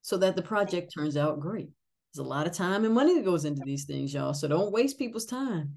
so 0.02 0.18
that 0.18 0.36
the 0.36 0.42
project 0.42 0.94
turns 0.94 1.18
out 1.18 1.40
great. 1.40 1.70
There's 2.14 2.26
a 2.26 2.30
lot 2.30 2.48
of 2.48 2.54
time 2.54 2.86
and 2.86 2.94
money 2.94 3.16
that 3.16 3.26
goes 3.26 3.46
into 3.46 3.62
these 3.66 3.86
things, 3.86 4.14
y'all. 4.14 4.34
So 4.34 4.48
don't 4.48 4.72
waste 4.72 5.00
people's 5.00 5.26
time. 5.26 5.74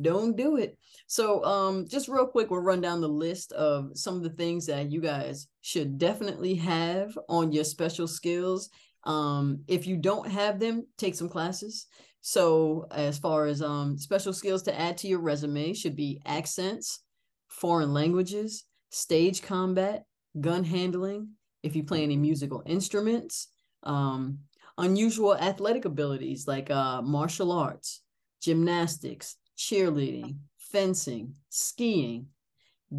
Don't 0.00 0.36
do 0.36 0.56
it. 0.56 0.78
So 1.06 1.44
um 1.44 1.86
just 1.86 2.08
real 2.08 2.26
quick, 2.26 2.50
we'll 2.50 2.60
run 2.60 2.80
down 2.80 3.00
the 3.00 3.08
list 3.08 3.52
of 3.52 3.90
some 3.94 4.16
of 4.16 4.22
the 4.22 4.30
things 4.30 4.66
that 4.66 4.90
you 4.90 5.00
guys 5.00 5.48
should 5.60 5.98
definitely 5.98 6.54
have 6.56 7.16
on 7.28 7.52
your 7.52 7.64
special 7.64 8.08
skills. 8.08 8.70
Um, 9.04 9.64
if 9.66 9.86
you 9.86 9.96
don't 9.96 10.28
have 10.30 10.58
them, 10.58 10.86
take 10.96 11.14
some 11.14 11.28
classes. 11.28 11.86
So 12.20 12.86
as 12.90 13.18
far 13.18 13.46
as 13.46 13.60
um 13.62 13.98
special 13.98 14.32
skills 14.32 14.62
to 14.64 14.80
add 14.80 14.96
to 14.98 15.08
your 15.08 15.20
resume 15.20 15.74
should 15.74 15.96
be 15.96 16.20
accents, 16.24 17.00
foreign 17.48 17.92
languages, 17.92 18.64
stage 18.90 19.42
combat, 19.42 20.04
gun 20.40 20.64
handling, 20.64 21.30
if 21.62 21.76
you 21.76 21.84
play 21.84 22.02
any 22.02 22.16
musical 22.16 22.62
instruments, 22.64 23.48
um, 23.82 24.38
unusual 24.78 25.36
athletic 25.36 25.84
abilities 25.84 26.46
like 26.46 26.70
uh, 26.70 27.02
martial 27.02 27.52
arts, 27.52 28.02
gymnastics, 28.40 29.36
cheerleading, 29.56 30.38
fencing, 30.58 31.34
skiing, 31.48 32.26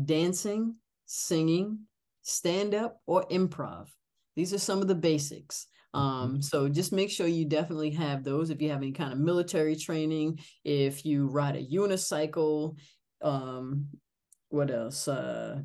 dancing, 0.05 0.75
singing, 1.05 1.79
stand 2.21 2.73
up, 2.73 3.01
or 3.05 3.23
improv. 3.29 3.87
These 4.35 4.53
are 4.53 4.59
some 4.59 4.81
of 4.81 4.87
the 4.87 4.95
basics. 4.95 5.67
Um, 5.93 6.41
so 6.41 6.67
just 6.67 6.91
make 6.91 7.11
sure 7.11 7.27
you 7.27 7.45
definitely 7.45 7.91
have 7.91 8.23
those 8.23 8.49
if 8.49 8.61
you 8.61 8.69
have 8.69 8.81
any 8.81 8.91
kind 8.91 9.13
of 9.13 9.19
military 9.19 9.75
training, 9.75 10.39
if 10.63 11.05
you 11.05 11.27
ride 11.27 11.55
a 11.55 11.63
unicycle, 11.63 12.77
um, 13.21 13.87
what 14.49 14.71
else? 14.71 15.07
Uh, 15.07 15.61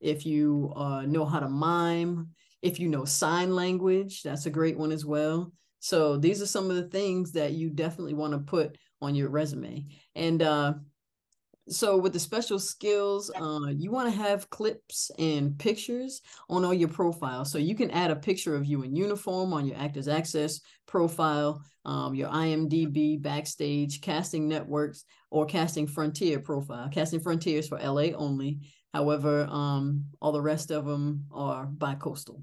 if 0.00 0.24
you 0.24 0.72
uh, 0.76 1.02
know 1.02 1.26
how 1.26 1.40
to 1.40 1.48
mime, 1.48 2.30
if 2.62 2.80
you 2.80 2.88
know 2.88 3.04
sign 3.04 3.54
language, 3.54 4.22
that's 4.22 4.46
a 4.46 4.50
great 4.50 4.78
one 4.78 4.92
as 4.92 5.04
well. 5.04 5.52
So 5.80 6.16
these 6.16 6.42
are 6.42 6.46
some 6.46 6.70
of 6.70 6.76
the 6.76 6.88
things 6.88 7.32
that 7.32 7.52
you 7.52 7.70
definitely 7.70 8.14
want 8.14 8.32
to 8.32 8.38
put 8.38 8.76
on 9.00 9.14
your 9.14 9.28
resume. 9.28 9.84
And 10.14 10.42
uh, 10.42 10.74
so 11.68 11.96
with 11.96 12.12
the 12.12 12.18
special 12.18 12.58
skills, 12.58 13.30
uh, 13.40 13.68
you 13.68 13.90
want 13.90 14.12
to 14.12 14.18
have 14.18 14.50
clips 14.50 15.10
and 15.18 15.56
pictures 15.58 16.20
on 16.48 16.64
all 16.64 16.74
your 16.74 16.88
profiles. 16.88 17.52
So 17.52 17.58
you 17.58 17.74
can 17.74 17.90
add 17.92 18.10
a 18.10 18.16
picture 18.16 18.56
of 18.56 18.66
you 18.66 18.82
in 18.82 18.96
uniform 18.96 19.52
on 19.52 19.66
your 19.66 19.76
Actors 19.76 20.08
Access 20.08 20.60
profile, 20.86 21.62
um, 21.84 22.14
your 22.14 22.28
IMDb, 22.28 23.20
Backstage, 23.22 24.00
Casting 24.00 24.48
Networks, 24.48 25.04
or 25.30 25.46
Casting 25.46 25.86
Frontier 25.86 26.40
profile. 26.40 26.88
Casting 26.90 27.20
Frontiers 27.20 27.68
for 27.68 27.78
LA 27.78 28.12
only. 28.16 28.58
However, 28.92 29.46
um, 29.48 30.06
all 30.20 30.32
the 30.32 30.42
rest 30.42 30.72
of 30.72 30.84
them 30.84 31.26
are 31.30 31.66
bi-coastal. 31.66 32.42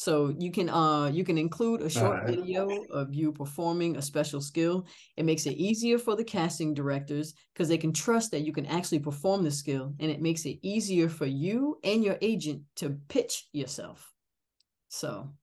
So 0.00 0.34
you 0.38 0.50
can 0.50 0.70
uh 0.70 1.10
you 1.12 1.24
can 1.24 1.36
include 1.36 1.82
a 1.82 1.90
short 1.90 2.22
right. 2.22 2.26
video 2.26 2.84
of 2.90 3.12
you 3.12 3.32
performing 3.32 3.98
a 3.98 4.02
special 4.02 4.40
skill. 4.40 4.86
It 5.18 5.26
makes 5.26 5.44
it 5.44 5.58
easier 5.58 5.98
for 5.98 6.16
the 6.16 6.24
casting 6.24 6.72
directors 6.72 7.34
because 7.52 7.68
they 7.68 7.76
can 7.76 7.92
trust 7.92 8.30
that 8.30 8.40
you 8.40 8.50
can 8.50 8.64
actually 8.64 9.00
perform 9.00 9.44
the 9.44 9.50
skill 9.50 9.92
and 10.00 10.10
it 10.10 10.22
makes 10.22 10.46
it 10.46 10.58
easier 10.62 11.10
for 11.10 11.26
you 11.26 11.78
and 11.84 12.02
your 12.02 12.16
agent 12.22 12.62
to 12.76 12.96
pitch 13.08 13.48
yourself. 13.52 14.10
So 14.88 15.34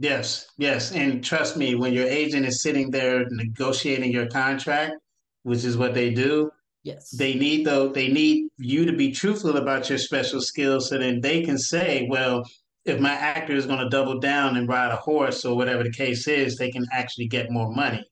Yes, 0.00 0.48
yes. 0.58 0.90
And 0.90 1.22
trust 1.22 1.56
me, 1.56 1.76
when 1.76 1.92
your 1.92 2.08
agent 2.08 2.44
is 2.44 2.60
sitting 2.60 2.90
there 2.90 3.24
negotiating 3.30 4.10
your 4.10 4.26
contract, 4.26 4.96
which 5.44 5.62
is 5.62 5.76
what 5.76 5.94
they 5.94 6.10
do, 6.10 6.50
Yes. 6.82 7.10
They 7.10 7.34
need 7.34 7.66
though 7.66 7.88
they 7.88 8.06
need 8.06 8.48
you 8.58 8.84
to 8.84 8.92
be 8.92 9.10
truthful 9.10 9.56
about 9.56 9.88
your 9.88 9.98
special 9.98 10.40
skills 10.40 10.88
so 10.88 10.98
then 10.98 11.20
they 11.20 11.42
can 11.42 11.58
say, 11.58 12.06
well, 12.08 12.44
if 12.86 13.00
my 13.00 13.12
actor 13.12 13.52
is 13.52 13.66
going 13.66 13.80
to 13.80 13.88
double 13.88 14.20
down 14.20 14.56
and 14.56 14.68
ride 14.68 14.92
a 14.92 14.96
horse 14.96 15.44
or 15.44 15.56
whatever 15.56 15.82
the 15.82 15.92
case 15.92 16.28
is, 16.28 16.56
they 16.56 16.70
can 16.70 16.86
actually 16.92 17.26
get 17.26 17.50
more 17.50 17.70
money. 17.70 18.04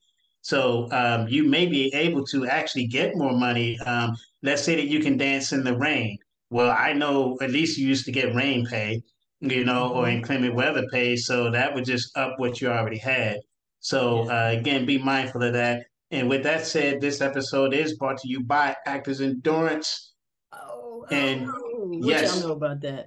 So 0.43 0.91
um, 0.91 1.29
you 1.29 1.45
may 1.45 1.67
be 1.67 1.95
able 1.95 2.27
to 2.27 2.47
actually 2.47 2.87
get 2.87 3.17
more 3.17 3.33
money. 3.33 3.79
Um, 3.81 4.17
let's 4.43 4.63
say 4.63 4.75
that 4.77 4.89
you 4.89 5.01
can 5.01 5.17
dance 5.17 5.53
in 5.53 5.65
the 5.65 5.77
rain. 5.77 6.19
Well, 6.51 6.71
I 6.71 6.93
know 6.93 7.39
at 7.41 7.51
least 7.51 7.79
you 7.79 7.87
used 7.87 8.05
to 8.07 8.13
get 8.13 8.35
rain 8.35 8.67
pay, 8.67 9.03
you 9.41 9.65
know, 9.65 9.89
mm-hmm. 9.89 9.99
or 9.99 10.09
inclement 10.09 10.55
weather 10.55 10.87
pay. 10.93 11.17
So 11.17 11.51
that 11.51 11.75
would 11.75 11.85
just 11.85 12.17
up 12.17 12.35
what 12.39 12.61
you 12.61 12.69
already 12.69 12.99
had. 12.99 13.41
So 13.81 14.29
uh, 14.29 14.51
again, 14.59 14.87
be 14.87 14.99
mindful 14.99 15.43
of 15.45 15.53
that. 15.55 15.87
And 16.11 16.29
with 16.29 16.43
that 16.43 16.67
said, 16.67 17.01
this 17.01 17.21
episode 17.21 17.75
is 17.75 17.97
brought 17.97 18.19
to 18.19 18.29
you 18.29 18.41
by 18.43 18.77
Actors 18.87 19.21
Endurance. 19.21 20.13
Oh, 20.53 21.07
and 21.11 21.49
oh, 21.49 21.89
what 21.89 22.05
yes, 22.05 22.35
y'all 22.35 22.49
know 22.49 22.55
about 22.55 22.81
that? 22.83 23.07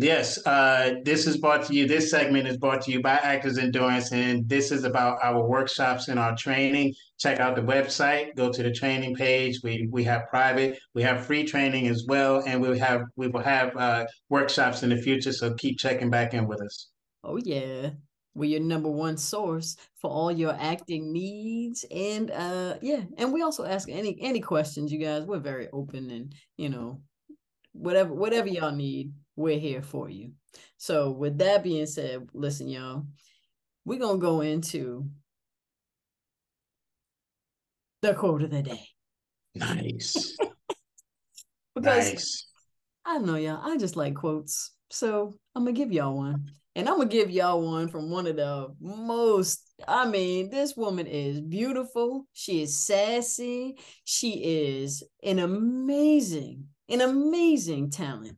Yes, 0.00 0.44
uh, 0.46 0.94
this 1.02 1.26
is 1.26 1.38
brought 1.38 1.64
to 1.66 1.74
you. 1.74 1.88
This 1.88 2.10
segment 2.10 2.46
is 2.46 2.56
brought 2.56 2.82
to 2.82 2.92
you 2.92 3.02
by 3.02 3.14
Actors 3.14 3.58
Endurance, 3.58 4.12
and 4.12 4.48
this 4.48 4.70
is 4.70 4.84
about 4.84 5.18
our 5.24 5.44
workshops 5.44 6.06
and 6.06 6.20
our 6.20 6.36
training. 6.36 6.94
Check 7.18 7.40
out 7.40 7.56
the 7.56 7.62
website. 7.62 8.36
Go 8.36 8.52
to 8.52 8.62
the 8.62 8.70
training 8.70 9.16
page. 9.16 9.58
We 9.64 9.88
we 9.90 10.04
have 10.04 10.28
private, 10.28 10.78
we 10.94 11.02
have 11.02 11.26
free 11.26 11.44
training 11.44 11.88
as 11.88 12.04
well, 12.06 12.44
and 12.46 12.60
we 12.60 12.78
have 12.78 13.02
we 13.16 13.26
will 13.26 13.42
have 13.42 13.76
uh, 13.76 14.06
workshops 14.28 14.84
in 14.84 14.90
the 14.90 14.98
future. 14.98 15.32
So 15.32 15.54
keep 15.54 15.78
checking 15.78 16.10
back 16.10 16.32
in 16.32 16.46
with 16.46 16.60
us. 16.62 16.90
Oh 17.24 17.38
yeah, 17.44 17.90
we're 18.34 18.50
your 18.50 18.60
number 18.60 18.90
one 18.90 19.16
source 19.16 19.76
for 19.96 20.10
all 20.10 20.30
your 20.30 20.54
acting 20.60 21.12
needs 21.12 21.84
and 21.90 22.30
uh 22.30 22.76
yeah 22.80 23.00
and 23.16 23.32
we 23.32 23.42
also 23.42 23.64
ask 23.64 23.88
any 23.88 24.16
any 24.20 24.38
questions 24.38 24.92
you 24.92 24.98
guys 25.00 25.24
we're 25.24 25.40
very 25.40 25.68
open 25.72 26.08
and 26.10 26.32
you 26.56 26.68
know 26.68 27.00
whatever 27.72 28.14
whatever 28.14 28.46
y'all 28.46 28.70
need 28.70 29.12
we're 29.38 29.58
here 29.58 29.82
for 29.82 30.10
you 30.10 30.32
so 30.76 31.10
with 31.10 31.38
that 31.38 31.62
being 31.62 31.86
said 31.86 32.28
listen 32.34 32.68
y'all 32.68 33.06
we're 33.84 33.98
gonna 33.98 34.18
go 34.18 34.40
into 34.40 35.08
the 38.02 38.14
quote 38.14 38.42
of 38.42 38.50
the 38.50 38.62
day 38.62 38.84
nice 39.54 40.36
because 41.74 42.08
nice. 42.10 42.46
i 43.04 43.18
know 43.18 43.36
y'all 43.36 43.60
i 43.62 43.76
just 43.76 43.96
like 43.96 44.14
quotes 44.14 44.72
so 44.90 45.34
i'm 45.54 45.64
gonna 45.64 45.72
give 45.72 45.92
y'all 45.92 46.16
one 46.16 46.44
and 46.78 46.88
I'm 46.88 46.98
gonna 46.98 47.08
give 47.08 47.28
y'all 47.28 47.60
one 47.60 47.88
from 47.88 48.08
one 48.08 48.28
of 48.28 48.36
the 48.36 48.72
most, 48.80 49.68
I 49.88 50.06
mean, 50.06 50.48
this 50.48 50.76
woman 50.76 51.08
is 51.08 51.40
beautiful. 51.40 52.28
She 52.34 52.62
is 52.62 52.78
sassy. 52.78 53.80
She 54.04 54.34
is 54.78 55.02
an 55.24 55.40
amazing, 55.40 56.68
an 56.88 57.00
amazing 57.00 57.90
talent. 57.90 58.36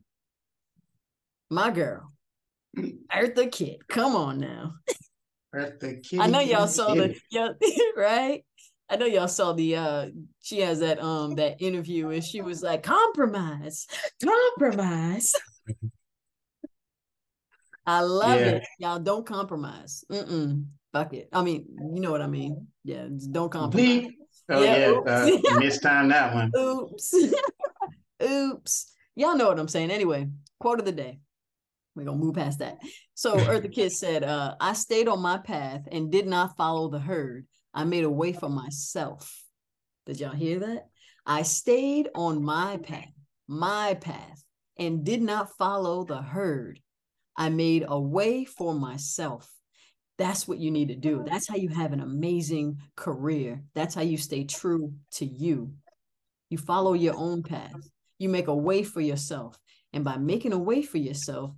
My 1.51 1.69
girl, 1.69 2.13
Eartha 2.77 3.51
Kitt. 3.51 3.85
Come 3.89 4.15
on 4.15 4.39
now. 4.39 4.75
Eartha 5.53 6.01
Kitt. 6.01 6.21
I 6.21 6.27
know 6.27 6.39
y'all 6.39 6.65
saw 6.65 6.95
the 6.95 7.13
yeah, 7.29 7.49
right? 7.97 8.45
I 8.89 8.95
know 8.95 9.05
y'all 9.05 9.27
saw 9.27 9.51
the 9.51 9.75
uh 9.75 10.09
she 10.41 10.61
has 10.61 10.79
that 10.79 11.03
um 11.03 11.35
that 11.35 11.61
interview 11.61 12.09
and 12.09 12.23
she 12.23 12.41
was 12.41 12.63
like 12.63 12.83
compromise, 12.83 13.85
compromise. 14.23 15.33
I 17.85 17.99
love 17.99 18.39
yeah. 18.39 18.45
it. 18.47 18.63
Y'all 18.79 18.99
don't 18.99 19.25
compromise. 19.25 20.05
Mm-mm. 20.09 20.67
Fuck 20.93 21.13
it. 21.13 21.27
I 21.33 21.43
mean, 21.43 21.65
you 21.93 21.99
know 21.99 22.11
what 22.11 22.21
I 22.21 22.27
mean. 22.27 22.67
Yeah, 22.85 23.07
don't 23.29 23.51
compromise. 23.51 24.07
Oh 24.49 24.63
yeah, 24.63 24.93
yeah. 25.05 25.45
Uh, 25.51 25.59
missed 25.59 25.83
time 25.83 26.07
that 26.07 26.33
one. 26.33 26.51
Oops. 26.57 27.13
Oops. 28.23 28.93
Y'all 29.15 29.35
know 29.35 29.49
what 29.49 29.59
I'm 29.59 29.67
saying. 29.67 29.91
Anyway, 29.91 30.29
quote 30.61 30.79
of 30.79 30.85
the 30.85 30.93
day. 30.93 31.19
We're 31.95 32.05
gonna 32.05 32.17
move 32.17 32.35
past 32.35 32.59
that. 32.59 32.77
So 33.13 33.35
Eartha 33.37 33.71
Kitt 33.71 33.91
said, 33.91 34.23
uh, 34.23 34.55
I 34.59 34.73
stayed 34.73 35.07
on 35.07 35.21
my 35.21 35.37
path 35.37 35.87
and 35.91 36.11
did 36.11 36.27
not 36.27 36.55
follow 36.57 36.89
the 36.89 36.99
herd. 36.99 37.45
I 37.73 37.83
made 37.83 38.03
a 38.03 38.09
way 38.09 38.33
for 38.33 38.49
myself. 38.49 39.33
Did 40.05 40.19
y'all 40.19 40.31
hear 40.31 40.59
that? 40.59 40.87
I 41.25 41.43
stayed 41.43 42.09
on 42.15 42.43
my 42.43 42.77
path, 42.77 43.13
my 43.47 43.93
path, 43.95 44.43
and 44.77 45.03
did 45.03 45.21
not 45.21 45.55
follow 45.57 46.03
the 46.03 46.21
herd. 46.21 46.79
I 47.37 47.49
made 47.49 47.85
a 47.87 47.99
way 47.99 48.45
for 48.45 48.73
myself. 48.73 49.49
That's 50.17 50.47
what 50.47 50.59
you 50.59 50.71
need 50.71 50.89
to 50.89 50.95
do. 50.95 51.23
That's 51.25 51.47
how 51.47 51.55
you 51.55 51.69
have 51.69 51.93
an 51.93 52.01
amazing 52.01 52.77
career. 52.95 53.63
That's 53.73 53.95
how 53.95 54.01
you 54.01 54.17
stay 54.17 54.43
true 54.43 54.93
to 55.13 55.25
you. 55.25 55.73
You 56.49 56.57
follow 56.57 56.93
your 56.93 57.15
own 57.15 57.43
path. 57.43 57.73
You 58.19 58.29
make 58.29 58.47
a 58.47 58.55
way 58.55 58.83
for 58.83 59.01
yourself. 59.01 59.57
And 59.93 60.03
by 60.03 60.17
making 60.17 60.53
a 60.53 60.59
way 60.59 60.81
for 60.83 60.97
yourself, 60.97 61.55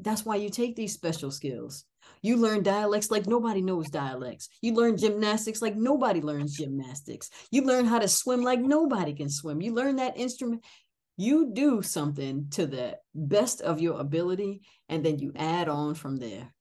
that's 0.00 0.24
why 0.24 0.36
you 0.36 0.50
take 0.50 0.76
these 0.76 0.92
special 0.92 1.30
skills. 1.30 1.84
You 2.22 2.36
learn 2.36 2.62
dialects 2.62 3.10
like 3.10 3.26
nobody 3.26 3.62
knows 3.62 3.88
dialects. 3.88 4.48
You 4.60 4.74
learn 4.74 4.96
gymnastics 4.96 5.62
like 5.62 5.76
nobody 5.76 6.20
learns 6.20 6.56
gymnastics. 6.56 7.30
You 7.50 7.62
learn 7.62 7.84
how 7.86 7.98
to 7.98 8.08
swim 8.08 8.42
like 8.42 8.60
nobody 8.60 9.14
can 9.14 9.28
swim. 9.28 9.60
You 9.60 9.74
learn 9.74 9.96
that 9.96 10.16
instrument. 10.16 10.64
You 11.16 11.50
do 11.52 11.82
something 11.82 12.48
to 12.50 12.66
the 12.66 12.98
best 13.14 13.62
of 13.62 13.80
your 13.80 14.00
ability, 14.00 14.62
and 14.88 15.04
then 15.04 15.18
you 15.18 15.32
add 15.34 15.68
on 15.68 15.94
from 15.94 16.16
there. 16.16 16.52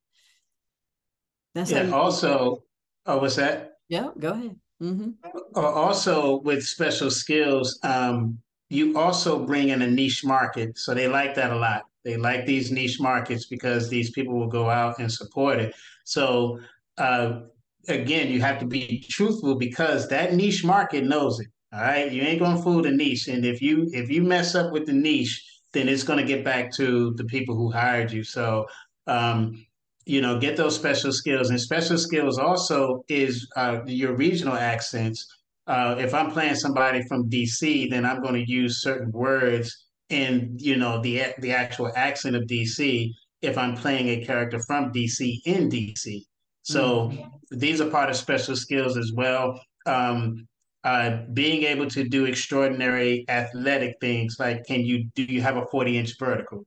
That's 1.53 1.71
yeah. 1.71 1.91
also, 1.91 2.63
oh, 3.05 3.17
what's 3.17 3.35
that? 3.35 3.73
Yeah, 3.89 4.09
go 4.17 4.31
ahead. 4.31 4.55
Mm-hmm. 4.81 5.57
Also, 5.57 6.39
with 6.41 6.65
special 6.65 7.11
skills, 7.11 7.79
um, 7.83 8.39
you 8.69 8.97
also 8.97 9.45
bring 9.45 9.69
in 9.69 9.81
a 9.81 9.87
niche 9.87 10.23
market, 10.23 10.77
so 10.77 10.93
they 10.93 11.07
like 11.07 11.35
that 11.35 11.51
a 11.51 11.55
lot. 11.55 11.83
They 12.05 12.17
like 12.17 12.45
these 12.45 12.71
niche 12.71 12.99
markets 13.01 13.47
because 13.47 13.89
these 13.89 14.11
people 14.11 14.37
will 14.39 14.47
go 14.47 14.69
out 14.69 14.99
and 14.99 15.11
support 15.11 15.59
it. 15.59 15.73
So 16.05 16.59
uh, 16.97 17.41
again, 17.87 18.31
you 18.31 18.39
have 18.41 18.59
to 18.59 18.65
be 18.65 19.03
truthful 19.09 19.55
because 19.55 20.07
that 20.09 20.35
niche 20.35 20.63
market 20.63 21.03
knows 21.03 21.39
it. 21.39 21.47
All 21.73 21.81
right, 21.81 22.09
you 22.09 22.21
ain't 22.21 22.39
gonna 22.39 22.61
fool 22.61 22.81
the 22.83 22.91
niche, 22.91 23.27
and 23.27 23.43
if 23.43 23.61
you 23.61 23.89
if 23.91 24.09
you 24.09 24.23
mess 24.23 24.55
up 24.55 24.71
with 24.71 24.85
the 24.85 24.93
niche, 24.93 25.43
then 25.73 25.89
it's 25.89 26.03
gonna 26.03 26.23
get 26.23 26.45
back 26.45 26.71
to 26.75 27.13
the 27.15 27.25
people 27.25 27.55
who 27.55 27.69
hired 27.69 28.11
you. 28.13 28.23
So, 28.23 28.65
um, 29.07 29.65
you 30.05 30.21
know, 30.21 30.39
get 30.39 30.55
those 30.55 30.75
special 30.75 31.11
skills, 31.11 31.49
and 31.49 31.59
special 31.59 31.97
skills 31.97 32.37
also 32.37 33.03
is 33.09 33.45
uh, 33.57 33.79
your 33.85 34.15
regional 34.15 34.53
accents. 34.53 35.27
Uh, 35.67 35.95
if 35.97 36.13
I'm 36.13 36.31
playing 36.31 36.55
somebody 36.55 37.01
from 37.07 37.29
DC, 37.29 37.89
then 37.89 38.05
I'm 38.05 38.21
going 38.21 38.35
to 38.35 38.49
use 38.49 38.83
certain 38.83 39.11
words 39.11 39.84
in 40.09 40.55
you 40.59 40.75
know 40.75 41.01
the 41.01 41.33
the 41.39 41.51
actual 41.51 41.91
accent 41.95 42.35
of 42.35 42.43
DC 42.43 43.11
if 43.41 43.57
I'm 43.57 43.75
playing 43.75 44.09
a 44.09 44.25
character 44.25 44.59
from 44.59 44.91
DC 44.91 45.41
in 45.45 45.69
DC. 45.69 46.23
So 46.63 47.09
mm-hmm. 47.09 47.57
these 47.57 47.81
are 47.81 47.89
part 47.89 48.09
of 48.09 48.15
special 48.15 48.55
skills 48.55 48.97
as 48.97 49.11
well. 49.13 49.59
Um, 49.85 50.47
uh, 50.83 51.21
being 51.33 51.63
able 51.63 51.87
to 51.89 52.07
do 52.07 52.25
extraordinary 52.25 53.25
athletic 53.27 53.95
things 53.99 54.37
like 54.39 54.63
can 54.65 54.81
you 54.81 55.05
do 55.15 55.23
you 55.23 55.41
have 55.41 55.57
a 55.57 55.65
40 55.67 55.97
inch 55.97 56.17
vertical? 56.19 56.63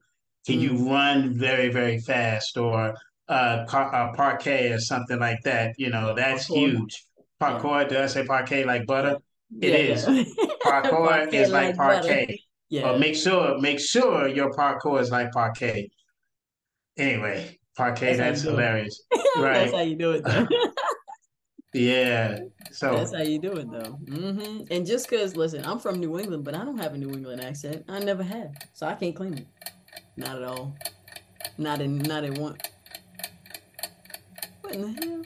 Can 0.46 0.60
mm-hmm. 0.60 0.76
you 0.76 0.90
run 0.90 1.34
very 1.34 1.68
very 1.68 2.00
fast 2.00 2.56
or 2.56 2.94
uh, 3.28 3.64
car, 3.66 3.94
uh, 3.94 4.12
parquet 4.14 4.72
or 4.72 4.78
something 4.78 5.18
like 5.18 5.42
that? 5.44 5.74
You 5.78 5.90
know 5.90 6.14
that's 6.14 6.48
parkour. 6.48 6.56
huge. 6.56 7.04
Parkour. 7.40 7.82
Yeah. 7.82 7.88
Did 7.88 7.98
I 7.98 8.06
say 8.06 8.24
parquet 8.24 8.64
like 8.64 8.86
butter? 8.86 9.18
It 9.60 9.70
yeah, 9.70 9.94
is. 9.94 10.06
Yeah. 10.08 10.24
Parkour 10.64 11.08
parquet 11.08 11.38
is 11.38 11.50
like, 11.50 11.76
like 11.76 11.76
parquet. 11.76 12.40
Yeah. 12.70 12.82
But 12.82 13.00
make 13.00 13.16
sure, 13.16 13.58
make 13.58 13.80
sure 13.80 14.28
your 14.28 14.50
parkour 14.50 15.00
is 15.00 15.10
like 15.10 15.32
parquet. 15.32 15.90
Anyway, 16.98 17.58
parquet, 17.76 18.16
that's, 18.16 18.42
that's 18.42 18.42
hilarious. 18.42 19.02
right. 19.36 19.54
That's 19.70 19.72
how 19.72 19.80
you 19.80 19.96
do 19.96 20.10
it 20.12 20.24
though. 20.24 20.46
yeah. 21.74 22.40
So 22.72 22.92
that's 22.92 23.14
how 23.14 23.22
you 23.22 23.38
do 23.38 23.52
it 23.52 23.70
though. 23.70 23.98
Mm-hmm. 24.04 24.64
And 24.70 24.84
just 24.84 25.08
because, 25.08 25.36
listen, 25.36 25.64
I'm 25.64 25.78
from 25.78 26.00
New 26.00 26.18
England, 26.18 26.44
but 26.44 26.54
I 26.54 26.64
don't 26.64 26.78
have 26.78 26.94
a 26.94 26.98
New 26.98 27.10
England 27.10 27.40
accent. 27.40 27.84
I 27.88 28.00
never 28.00 28.22
have, 28.22 28.50
so 28.74 28.86
I 28.86 28.94
can't 28.94 29.14
claim 29.14 29.34
it. 29.34 29.46
Not 30.16 30.36
at 30.36 30.42
all. 30.42 30.76
Not 31.56 31.80
in, 31.80 31.98
not 31.98 32.24
in 32.24 32.34
one. 32.34 32.56
What 34.60 34.74
in 34.74 34.82
the 34.82 35.06
hell? 35.06 35.22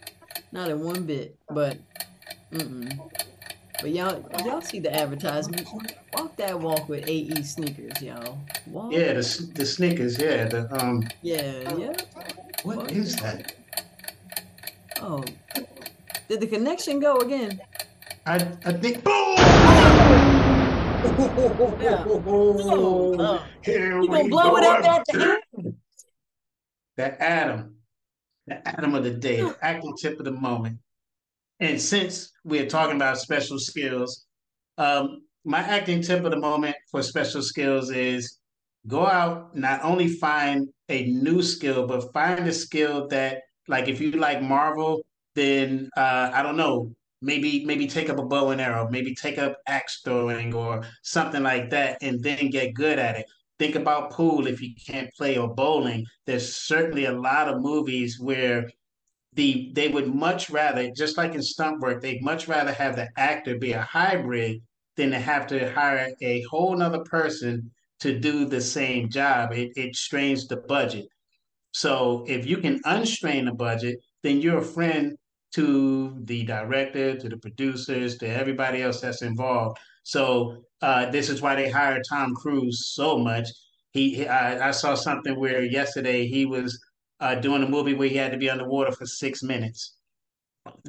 Not 0.53 0.71
in 0.71 0.81
one 0.81 1.05
bit. 1.05 1.37
But, 1.49 1.79
mm-mm. 2.53 3.11
But 3.81 3.91
y'all, 3.91 4.25
y'all 4.45 4.61
see 4.61 4.81
the 4.81 4.95
advertisement. 4.95 5.67
Walk 6.13 6.37
that 6.37 6.59
walk 6.61 6.89
with 6.89 7.09
AE 7.09 7.43
sneakers, 7.43 8.01
y'all. 8.03 8.39
Walk. 8.67 8.93
Yeah, 8.93 9.15
the 9.15 9.51
the 9.55 9.67
sneakers. 9.67 10.21
Yeah, 10.21 10.45
the 10.45 10.73
um. 10.81 11.09
Yeah, 11.23 11.77
yeah. 11.77 11.93
What 12.63 12.77
walk. 12.77 12.93
is 12.93 13.17
that? 13.17 13.55
Oh, 15.01 15.25
did 16.29 16.41
the 16.41 16.47
connection 16.47 17.01
go 17.01 17.17
again? 17.19 17.61
I 18.27 18.37
I 18.65 18.73
think. 18.73 19.03
Boom! 19.03 19.37
yeah. 21.81 22.05
oh, 22.07 23.17
oh. 23.19 23.45
Here 23.63 24.01
you 24.01 24.09
gonna 24.09 24.29
blow 24.29 24.57
it 24.57 24.65
up 24.65 24.85
at 24.85 25.05
the 25.07 25.41
end? 25.57 25.77
The 26.97 27.23
atom, 27.23 27.77
the 28.47 28.69
atom 28.69 28.95
of 28.95 29.03
the 29.03 29.11
day, 29.11 29.41
the 29.41 29.57
acting 29.63 29.97
tip 29.97 30.19
of 30.19 30.25
the 30.25 30.33
moment. 30.33 30.79
And 31.63 31.81
since 31.81 32.33
we're 32.43 32.67
talking 32.67 32.97
about 32.97 33.19
special 33.19 33.57
skills, 33.57 34.27
um, 34.79 35.23
my 35.45 35.61
acting 35.61 36.03
tip 36.03 36.25
of 36.25 36.33
the 36.33 36.41
moment 36.41 36.75
for 36.91 37.05
special 37.05 37.41
skills 37.41 37.93
is 37.93 38.39
go 38.89 39.07
out, 39.07 39.55
not 39.55 39.85
only 39.85 40.09
find 40.09 40.69
a 40.89 41.07
new 41.07 41.41
skill, 41.41 41.87
but 41.87 42.13
find 42.13 42.49
a 42.49 42.53
skill 42.53 43.07
that, 43.09 43.43
like, 43.69 43.87
if 43.87 44.01
you 44.01 44.11
like 44.11 44.43
Marvel, 44.43 45.03
then 45.37 45.89
uh, 45.97 46.33
I 46.35 46.43
don't 46.43 46.57
know, 46.57 46.93
maybe 47.21 47.65
maybe 47.65 47.87
take 47.87 48.11
up 48.11 48.19
a 48.19 48.25
bow 48.25 48.51
and 48.51 48.61
arrow, 48.61 48.89
maybe 48.91 49.15
take 49.15 49.39
up 49.39 49.57
axe 49.69 50.01
throwing 50.05 50.53
or 50.53 50.85
something 51.05 51.45
like 51.45 51.71
that, 51.71 51.97
and 52.03 52.21
then 52.21 52.51
get 52.51 52.75
good 52.75 52.99
at 52.99 53.15
it. 53.15 53.27
Think 53.61 53.77
about 53.77 54.11
pool 54.11 54.49
if 54.49 54.61
you 54.61 54.71
can't 54.85 55.15
play 55.17 55.39
or 55.39 55.55
bowling. 55.55 56.07
There's 56.27 56.57
certainly 56.57 57.05
a 57.05 57.13
lot 57.13 57.47
of 57.49 57.63
movies 57.63 58.19
where 58.19 58.69
the 59.35 59.71
they 59.73 59.89
would 59.89 60.15
much 60.15 60.51
rather, 60.51 60.91
just 60.91 61.17
like 61.17 61.35
in 61.35 61.43
stunt 61.43 61.81
work, 61.81 62.03
they'd 62.03 62.23
much 62.23 62.49
rather 62.49 62.73
have 62.73 62.97
the 62.97 63.09
actor 63.17 63.57
be 63.59 63.73
a 63.73 63.83
hybrid 63.83 64.61
than 64.97 65.11
to 65.11 65.19
have 65.19 65.47
to 65.49 65.73
hire 65.73 66.13
a 66.21 66.43
whole 66.51 66.77
nother 66.77 67.03
person 67.05 67.71
to 68.01 68.19
do 68.19 68.45
the 68.45 68.61
same 68.61 69.09
job. 69.09 69.53
It, 69.53 69.73
it 69.77 69.97
strains 69.97 70.47
the 70.47 70.57
budget. 70.57 71.07
So 71.73 72.25
if 72.29 72.47
you 72.47 72.59
can 72.59 72.81
unstrain 72.85 73.47
the 73.47 73.55
budget, 73.55 73.99
then 74.23 74.41
you're 74.41 74.59
a 74.59 74.65
friend 74.65 75.17
to 75.55 76.17
the 76.25 76.45
director, 76.45 77.17
to 77.17 77.29
the 77.29 77.37
producers, 77.37 78.19
to 78.19 78.27
everybody 78.27 78.83
else 78.83 79.01
that's 79.01 79.23
involved. 79.23 79.79
So 80.03 80.65
uh, 80.81 81.11
this 81.11 81.29
is 81.29 81.41
why 81.41 81.55
they 81.55 81.71
hired 81.71 82.03
Tom 82.09 82.35
Cruise 82.35 82.93
so 82.93 83.19
much. 83.19 83.49
He, 83.93 84.27
I, 84.27 84.69
I, 84.69 84.71
saw 84.71 84.95
something 84.95 85.39
where 85.39 85.63
yesterday 85.63 86.27
he 86.27 86.47
was 86.47 86.81
uh, 87.23 87.37
doing 87.37 87.63
a 87.63 87.69
movie 87.69 87.95
where 87.95 88.09
he 88.09 88.17
had 88.17 88.33
to 88.33 88.39
be 88.39 88.51
underwater 88.51 88.91
for 88.91 89.07
six 89.07 89.43
minutes. 89.43 89.95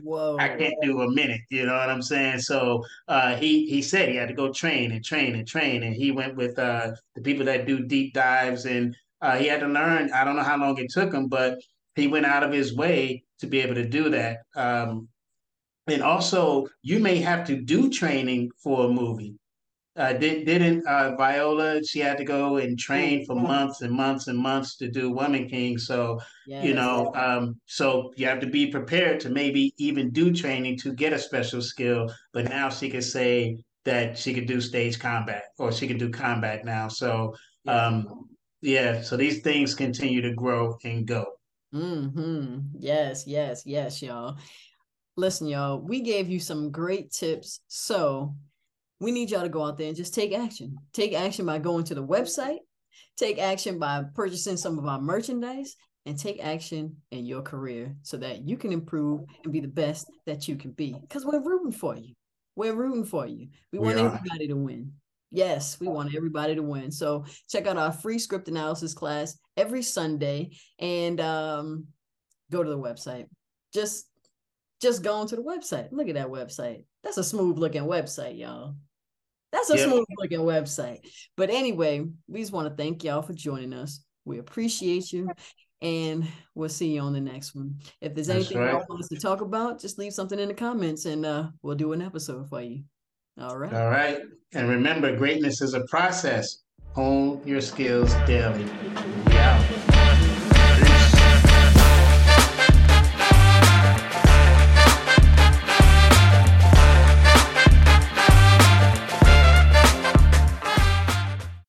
Whoa! 0.01 0.37
I 0.39 0.49
can't 0.49 0.73
do 0.81 1.01
a 1.01 1.11
minute. 1.11 1.41
You 1.49 1.65
know 1.67 1.75
what 1.75 1.89
I'm 1.89 2.01
saying? 2.01 2.39
So 2.39 2.83
uh, 3.07 3.35
he 3.35 3.67
he 3.67 3.81
said 3.81 4.09
he 4.09 4.15
had 4.15 4.29
to 4.29 4.33
go 4.33 4.51
train 4.51 4.91
and 4.91 5.03
train 5.05 5.35
and 5.35 5.47
train, 5.47 5.83
and 5.83 5.95
he 5.95 6.11
went 6.11 6.35
with 6.35 6.57
uh, 6.57 6.91
the 7.15 7.21
people 7.21 7.45
that 7.45 7.67
do 7.67 7.85
deep 7.85 8.13
dives, 8.13 8.65
and 8.65 8.95
uh, 9.21 9.37
he 9.37 9.47
had 9.47 9.61
to 9.61 9.67
learn. 9.67 10.11
I 10.11 10.23
don't 10.23 10.35
know 10.35 10.43
how 10.43 10.57
long 10.57 10.77
it 10.77 10.91
took 10.91 11.13
him, 11.13 11.27
but 11.27 11.59
he 11.95 12.07
went 12.07 12.25
out 12.25 12.43
of 12.43 12.51
his 12.51 12.75
way 12.75 13.23
to 13.39 13.47
be 13.47 13.61
able 13.61 13.75
to 13.75 13.87
do 13.87 14.09
that. 14.09 14.39
Um, 14.55 15.07
and 15.87 16.01
also, 16.01 16.67
you 16.81 16.99
may 16.99 17.17
have 17.17 17.45
to 17.47 17.61
do 17.61 17.89
training 17.89 18.51
for 18.63 18.85
a 18.85 18.89
movie 18.89 19.35
uh, 19.95 20.13
did, 20.13 20.45
didn't 20.45 20.85
uh, 20.87 21.15
Viola? 21.15 21.83
She 21.83 21.99
had 21.99 22.17
to 22.17 22.23
go 22.23 22.57
and 22.57 22.77
train 22.79 23.25
for 23.25 23.35
months 23.35 23.81
and 23.81 23.91
months 23.91 24.27
and 24.27 24.37
months 24.37 24.75
to 24.77 24.89
do 24.89 25.11
Woman 25.11 25.47
King. 25.47 25.77
So 25.77 26.19
yes. 26.47 26.65
you 26.65 26.73
know, 26.73 27.11
um, 27.15 27.59
so 27.65 28.11
you 28.15 28.25
have 28.25 28.39
to 28.39 28.47
be 28.47 28.67
prepared 28.67 29.19
to 29.21 29.29
maybe 29.29 29.73
even 29.77 30.09
do 30.09 30.33
training 30.33 30.77
to 30.79 30.93
get 30.93 31.13
a 31.13 31.19
special 31.19 31.61
skill. 31.61 32.11
But 32.31 32.49
now 32.49 32.69
she 32.69 32.89
could 32.89 33.03
say 33.03 33.63
that 33.85 34.17
she 34.17 34.33
could 34.33 34.47
do 34.47 34.61
stage 34.61 34.99
combat 34.99 35.43
or 35.59 35.71
she 35.71 35.87
could 35.87 35.99
do 35.99 36.09
combat 36.09 36.65
now. 36.65 36.87
So 36.87 37.35
um, 37.67 38.29
yeah, 38.61 39.01
so 39.01 39.15
these 39.15 39.41
things 39.41 39.75
continue 39.75 40.21
to 40.21 40.33
grow 40.33 40.77
and 40.83 41.05
go. 41.05 41.25
Hmm. 41.71 42.59
Yes. 42.79 43.25
Yes. 43.27 43.63
Yes, 43.65 44.01
y'all. 44.01 44.37
Listen, 45.17 45.47
y'all. 45.47 45.79
We 45.79 46.01
gave 46.01 46.29
you 46.29 46.39
some 46.39 46.71
great 46.71 47.11
tips. 47.11 47.59
So 47.67 48.35
we 48.99 49.11
need 49.11 49.31
y'all 49.31 49.41
to 49.41 49.49
go 49.49 49.65
out 49.65 49.77
there 49.77 49.87
and 49.87 49.97
just 49.97 50.13
take 50.13 50.33
action. 50.33 50.77
Take 50.93 51.13
action 51.13 51.45
by 51.45 51.59
going 51.59 51.83
to 51.85 51.95
the 51.95 52.05
website, 52.05 52.59
take 53.17 53.39
action 53.39 53.79
by 53.79 54.03
purchasing 54.13 54.57
some 54.57 54.77
of 54.77 54.85
our 54.85 55.01
merchandise, 55.01 55.75
and 56.05 56.17
take 56.17 56.43
action 56.43 56.95
in 57.11 57.25
your 57.25 57.41
career 57.41 57.95
so 58.01 58.17
that 58.17 58.47
you 58.47 58.57
can 58.57 58.71
improve 58.71 59.21
and 59.43 59.53
be 59.53 59.61
the 59.61 59.67
best 59.67 60.11
that 60.25 60.47
you 60.47 60.55
can 60.55 60.71
be. 60.71 60.95
Because 60.99 61.25
we're 61.25 61.41
rooting 61.41 61.71
for 61.71 61.95
you. 61.95 62.13
We're 62.55 62.75
rooting 62.75 63.05
for 63.05 63.25
you. 63.25 63.47
We, 63.71 63.79
we 63.79 63.87
want 63.87 63.99
are. 63.99 64.07
everybody 64.07 64.47
to 64.47 64.55
win. 64.55 64.93
Yes, 65.31 65.79
we 65.79 65.87
want 65.87 66.13
everybody 66.15 66.55
to 66.55 66.61
win. 66.61 66.91
So 66.91 67.25
check 67.49 67.65
out 67.65 67.77
our 67.77 67.91
free 67.91 68.19
script 68.19 68.47
analysis 68.47 68.93
class 68.93 69.37
every 69.57 69.81
Sunday 69.81 70.51
and 70.77 71.19
um, 71.19 71.87
go 72.51 72.61
to 72.63 72.69
the 72.69 72.77
website. 72.77 73.25
Just 73.73 74.05
just 74.83 75.01
go 75.01 75.15
onto 75.15 75.35
the 75.35 75.41
website. 75.41 75.87
Look 75.91 76.09
at 76.09 76.15
that 76.15 76.27
website. 76.27 76.83
That's 77.03 77.17
a 77.17 77.23
smooth 77.23 77.57
looking 77.57 77.83
website, 77.83 78.37
y'all. 78.37 78.75
That's 79.51 79.69
a 79.69 79.77
yep. 79.77 79.87
smooth 79.87 80.05
looking 80.19 80.39
website. 80.39 80.99
But 81.37 81.49
anyway, 81.49 82.05
we 82.27 82.41
just 82.41 82.51
want 82.51 82.69
to 82.69 82.75
thank 82.75 83.03
y'all 83.03 83.21
for 83.21 83.33
joining 83.33 83.73
us. 83.73 84.03
We 84.25 84.39
appreciate 84.39 85.11
you. 85.11 85.31
And 85.81 86.27
we'll 86.55 86.69
see 86.69 86.93
you 86.93 87.01
on 87.01 87.13
the 87.13 87.21
next 87.21 87.55
one. 87.55 87.79
If 88.01 88.13
there's 88.13 88.29
anything 88.29 88.57
right. 88.57 88.71
y'all 88.71 88.85
want 88.87 89.01
us 89.01 89.09
to 89.09 89.19
talk 89.19 89.41
about, 89.41 89.81
just 89.81 89.97
leave 89.97 90.13
something 90.13 90.39
in 90.39 90.47
the 90.47 90.53
comments 90.53 91.05
and 91.05 91.25
uh, 91.25 91.49
we'll 91.61 91.75
do 91.75 91.93
an 91.93 92.01
episode 92.01 92.47
for 92.49 92.61
you. 92.61 92.83
All 93.39 93.57
right. 93.57 93.73
All 93.73 93.89
right. 93.89 94.19
And 94.53 94.69
remember, 94.69 95.15
greatness 95.15 95.61
is 95.61 95.73
a 95.73 95.85
process. 95.87 96.63
Hone 96.93 97.41
your 97.45 97.61
skills 97.61 98.13
daily. 98.25 98.65